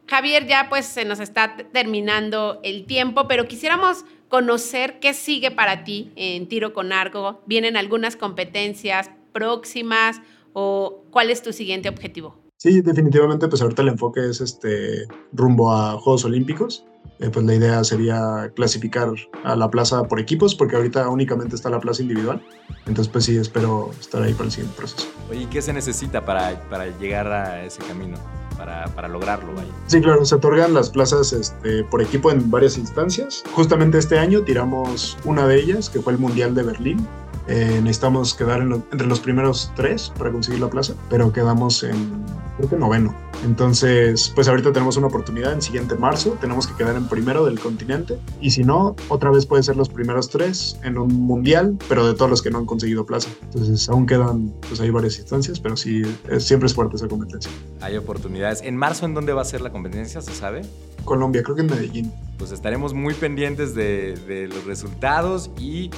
Javier, 0.07 0.47
ya 0.47 0.69
pues 0.69 0.87
se 0.87 1.05
nos 1.05 1.21
está 1.21 1.57
terminando 1.73 2.61
el 2.63 2.85
tiempo, 2.85 3.27
pero 3.27 3.49
quisiéramos 3.49 4.05
conocer 4.29 5.01
qué 5.01 5.15
sigue 5.15 5.51
para 5.51 5.85
ti 5.85 6.13
en 6.17 6.49
tiro 6.49 6.73
con 6.73 6.93
arco. 6.93 7.43
¿Vienen 7.47 7.77
algunas 7.77 8.15
competencias 8.17 9.11
próximas 9.33 10.21
o 10.59 11.05
cuál 11.11 11.29
es 11.29 11.43
tu 11.43 11.53
siguiente 11.53 11.91
objetivo? 11.91 12.35
Sí, 12.57 12.81
definitivamente, 12.81 13.47
pues 13.47 13.61
ahorita 13.61 13.83
el 13.83 13.89
enfoque 13.89 14.31
es 14.31 14.41
este 14.41 15.07
rumbo 15.33 15.71
a 15.71 15.99
Juegos 15.99 16.25
Olímpicos. 16.25 16.87
Eh, 17.21 17.29
pues 17.31 17.45
la 17.45 17.55
idea 17.55 17.85
sería 17.85 18.51
clasificar 18.57 19.11
a 19.45 19.55
la 19.55 19.71
plaza 19.71 20.05
por 20.05 20.19
equipos, 20.19 20.55
porque 20.55 20.77
ahorita 20.77 21.11
únicamente 21.11 21.57
está 21.57 21.69
la 21.69 21.79
plaza 21.79 22.01
individual. 22.01 22.43
Entonces, 22.87 23.09
pues 23.09 23.27
sí, 23.27 23.37
espero 23.37 23.91
estar 24.01 24.23
ahí 24.23 24.33
para 24.33 24.47
el 24.47 24.51
siguiente 24.51 24.79
proceso. 24.79 25.09
Oye, 25.31 25.43
¿y 25.43 25.47
qué 25.47 25.61
se 25.61 25.75
necesita 25.75 26.25
para, 26.25 26.59
para 26.71 26.87
llegar 26.99 27.31
a 27.31 27.63
ese 27.63 27.83
camino? 27.83 28.17
para, 28.57 28.87
para 28.95 29.09
lograrlo. 29.09 29.53
Vaya. 29.55 29.69
Sí, 29.87 30.01
claro, 30.01 30.25
se 30.25 30.35
otorgan 30.35 30.75
las 30.75 30.91
plazas 30.91 31.33
este, 31.33 31.85
por 31.85 32.03
equipo 32.03 32.31
en 32.31 32.51
varias 32.51 32.79
instancias. 32.79 33.45
Justamente 33.53 33.99
este 33.99 34.19
año 34.19 34.43
tiramos 34.43 35.17
una 35.25 35.47
de 35.47 35.57
ellas, 35.57 35.91
que 35.91 36.01
fue 36.01 36.15
el 36.15 36.19
Mundial 36.19 36.55
de 36.55 36.63
Berlín, 36.63 37.07
eh, 37.49 37.81
necesitamos 37.83 38.35
quedar 38.35 38.61
entre 38.61 39.07
los 39.07 39.21
primeros 39.21 39.71
tres 39.77 40.13
para 40.19 40.33
conseguir 40.33 40.61
la 40.61 40.69
plaza, 40.69 40.95
pero 41.09 41.33
quedamos 41.33 41.83
en, 41.83 42.25
creo 42.57 42.69
que 42.69 42.77
noveno. 42.77 43.15
Entonces, 43.45 44.33
pues 44.35 44.49
ahorita 44.49 44.73
tenemos 44.73 44.97
una 44.97 45.07
oportunidad 45.09 45.53
en 45.53 45.63
siguiente 45.63 45.95
marzo, 45.95 46.37
tenemos 46.41 46.67
que 46.67 46.75
quedar 46.75 46.97
en 46.97 47.07
primero 47.07 47.45
del 47.45 47.59
continente 47.61 48.19
y 48.41 48.51
si 48.51 48.65
no, 48.65 48.97
otra 49.09 49.31
vez 49.31 49.47
puede 49.47 49.63
ser 49.63 49.77
los 49.77 49.89
primeros 49.89 50.31
tres 50.31 50.79
en 50.83 50.99
un 50.99 51.15
mundial, 51.15 51.77
pero 51.89 52.07
de 52.07 52.15
todos 52.15 52.31
los 52.31 52.43
que 52.43 52.51
no 52.51 52.59
han 52.59 52.67
conseguido 52.67 53.05
plaza. 53.05 53.29
Entonces, 53.43 53.89
aún 53.89 54.07
quedan, 54.07 54.53
pues 54.69 54.81
hay 54.81 54.91
varias 54.91 55.19
instancias, 55.19 55.61
pero 55.61 55.77
sí, 55.77 56.03
siempre 56.39 56.67
es 56.67 56.75
fuerte 56.75 56.97
esa 56.97 57.09
competencia. 57.09 57.51
Hay 57.81 57.97
oportunidades. 57.97 58.63
¿En 58.63 58.77
marzo 58.77 59.07
en 59.07 59.15
dónde 59.15 59.33
va 59.33 59.43
a 59.43 59.45
ser 59.45 59.61
la 59.61 59.71
competencia, 59.71 60.21
se 60.23 60.35
sabe? 60.35 60.63
Colombia, 61.05 61.43
creo 61.43 61.55
que 61.55 61.63
en 61.63 61.69
Medellín. 61.69 62.13
Pues 62.39 62.53
estaremos 62.53 62.93
muy 62.93 63.15
pendientes 63.15 63.75
de, 63.75 64.17
de 64.27 64.49
los 64.49 64.65
resultados 64.65 65.51
y 65.59 65.91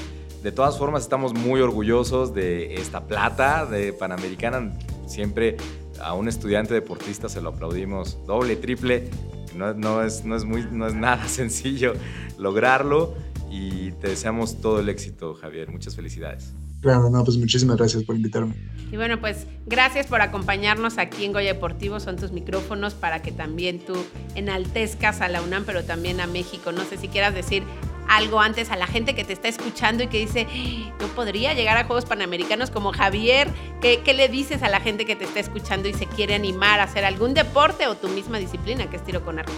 de 0.42 0.52
todas 0.52 0.78
formas, 0.78 1.02
estamos 1.02 1.34
muy 1.34 1.60
orgullosos 1.60 2.32
de 2.32 2.74
esta 2.74 3.06
plata 3.06 3.66
de 3.66 3.92
Panamericana. 3.92 4.72
Siempre 5.06 5.56
a 6.00 6.14
un 6.14 6.28
estudiante 6.28 6.74
deportista 6.74 7.28
se 7.28 7.40
lo 7.40 7.50
aplaudimos 7.50 8.18
doble, 8.26 8.56
triple. 8.56 9.10
No, 9.56 10.02
es, 10.02 10.24
no, 10.24 10.36
es, 10.36 10.44
muy, 10.44 10.66
no 10.70 10.86
es 10.86 10.94
nada 10.94 11.26
sencillo 11.28 11.94
lograrlo 12.38 13.14
y 13.50 13.92
te 13.92 14.08
deseamos 14.08 14.60
todo 14.60 14.78
el 14.78 14.88
éxito, 14.88 15.34
Javier. 15.34 15.70
Muchas 15.70 15.96
felicidades. 15.96 16.52
Claro, 16.80 17.10
no, 17.10 17.24
pues 17.24 17.36
muchísimas 17.36 17.76
gracias 17.76 18.04
por 18.04 18.14
invitarme. 18.14 18.54
Y 18.92 18.96
bueno, 18.96 19.20
pues 19.20 19.46
gracias 19.66 20.06
por 20.06 20.20
acompañarnos 20.22 20.98
aquí 20.98 21.24
en 21.24 21.32
Goya 21.32 21.52
Deportivo. 21.54 21.98
Son 21.98 22.16
tus 22.16 22.30
micrófonos 22.30 22.94
para 22.94 23.20
que 23.20 23.32
también 23.32 23.80
tú 23.80 23.94
enaltezcas 24.36 25.20
a 25.20 25.28
la 25.28 25.42
UNAM, 25.42 25.64
pero 25.66 25.82
también 25.82 26.20
a 26.20 26.28
México. 26.28 26.70
No 26.70 26.84
sé 26.84 26.96
si 26.96 27.08
quieras 27.08 27.34
decir 27.34 27.64
algo 28.08 28.40
antes 28.40 28.70
a 28.70 28.76
la 28.76 28.86
gente 28.86 29.14
que 29.14 29.24
te 29.24 29.32
está 29.32 29.48
escuchando 29.48 30.02
y 30.02 30.08
que 30.08 30.18
dice, 30.18 30.46
no 31.00 31.06
podría 31.08 31.54
llegar 31.54 31.76
a 31.76 31.84
Juegos 31.84 32.04
Panamericanos 32.04 32.70
como 32.70 32.92
Javier? 32.92 33.48
¿Qué, 33.80 34.00
¿Qué, 34.04 34.14
le 34.14 34.28
dices 34.28 34.62
a 34.62 34.68
la 34.68 34.80
gente 34.80 35.04
que 35.04 35.16
te 35.16 35.24
está 35.24 35.40
escuchando 35.40 35.88
y 35.88 35.94
se 35.94 36.06
quiere 36.06 36.34
animar 36.34 36.80
a 36.80 36.84
hacer 36.84 37.04
algún 37.04 37.34
deporte 37.34 37.86
o 37.86 37.94
tu 37.94 38.08
misma 38.08 38.38
disciplina, 38.38 38.88
que 38.90 38.96
es 38.96 39.04
tiro 39.04 39.24
con 39.24 39.38
arco? 39.38 39.52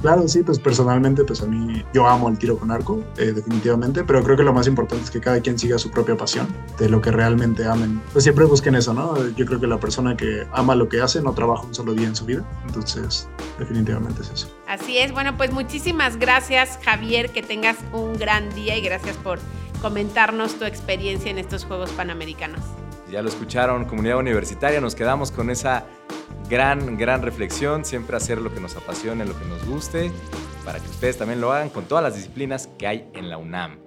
Claro, 0.00 0.28
sí, 0.28 0.42
pues 0.42 0.58
personalmente, 0.58 1.24
pues 1.24 1.42
a 1.42 1.46
mí 1.46 1.84
yo 1.92 2.06
amo 2.06 2.28
el 2.28 2.38
tiro 2.38 2.58
con 2.58 2.70
arco, 2.70 3.02
eh, 3.16 3.32
definitivamente, 3.32 4.04
pero 4.04 4.22
creo 4.22 4.36
que 4.36 4.44
lo 4.44 4.52
más 4.52 4.66
importante 4.66 5.04
es 5.04 5.10
que 5.10 5.20
cada 5.20 5.40
quien 5.40 5.58
siga 5.58 5.78
su 5.78 5.90
propia 5.90 6.16
pasión, 6.16 6.46
de 6.78 6.88
lo 6.88 7.00
que 7.00 7.10
realmente 7.10 7.66
amen. 7.66 8.00
Pues 8.12 8.22
siempre 8.24 8.44
busquen 8.44 8.74
eso, 8.74 8.94
¿no? 8.94 9.16
Yo 9.30 9.44
creo 9.44 9.58
que 9.60 9.66
la 9.66 9.78
persona 9.78 10.16
que 10.16 10.46
ama 10.52 10.74
lo 10.74 10.88
que 10.88 11.00
hace 11.00 11.20
no 11.20 11.32
trabaja 11.32 11.64
un 11.64 11.74
solo 11.74 11.94
día 11.94 12.06
en 12.06 12.14
su 12.14 12.24
vida, 12.24 12.48
entonces 12.66 13.28
definitivamente 13.58 14.22
es 14.22 14.30
eso. 14.30 14.48
Así 14.68 14.98
es, 14.98 15.12
bueno, 15.12 15.36
pues 15.36 15.52
muchísimas 15.52 16.16
gracias 16.16 16.78
Javier, 16.84 17.30
que 17.30 17.42
tengas 17.42 17.76
un 17.92 18.16
gran 18.16 18.54
día 18.54 18.76
y 18.76 18.80
gracias 18.80 19.16
por 19.16 19.40
comentarnos 19.82 20.54
tu 20.54 20.64
experiencia 20.64 21.30
en 21.30 21.38
estos 21.38 21.64
Juegos 21.64 21.90
Panamericanos. 21.90 22.60
Ya 23.10 23.22
lo 23.22 23.28
escucharon, 23.28 23.84
comunidad 23.86 24.18
universitaria, 24.18 24.80
nos 24.80 24.94
quedamos 24.94 25.32
con 25.32 25.50
esa 25.50 25.86
gran, 26.48 26.96
gran 26.96 27.22
reflexión, 27.22 27.84
siempre 27.84 28.16
hacer 28.16 28.38
lo 28.38 28.52
que 28.52 28.60
nos 28.60 28.76
apasione, 28.76 29.24
lo 29.24 29.38
que 29.38 29.44
nos 29.44 29.64
guste, 29.66 30.10
para 30.64 30.80
que 30.80 30.88
ustedes 30.88 31.18
también 31.18 31.40
lo 31.40 31.52
hagan 31.52 31.70
con 31.70 31.84
todas 31.84 32.02
las 32.02 32.14
disciplinas 32.14 32.68
que 32.78 32.86
hay 32.86 33.08
en 33.14 33.28
la 33.28 33.38
UNAM. 33.38 33.78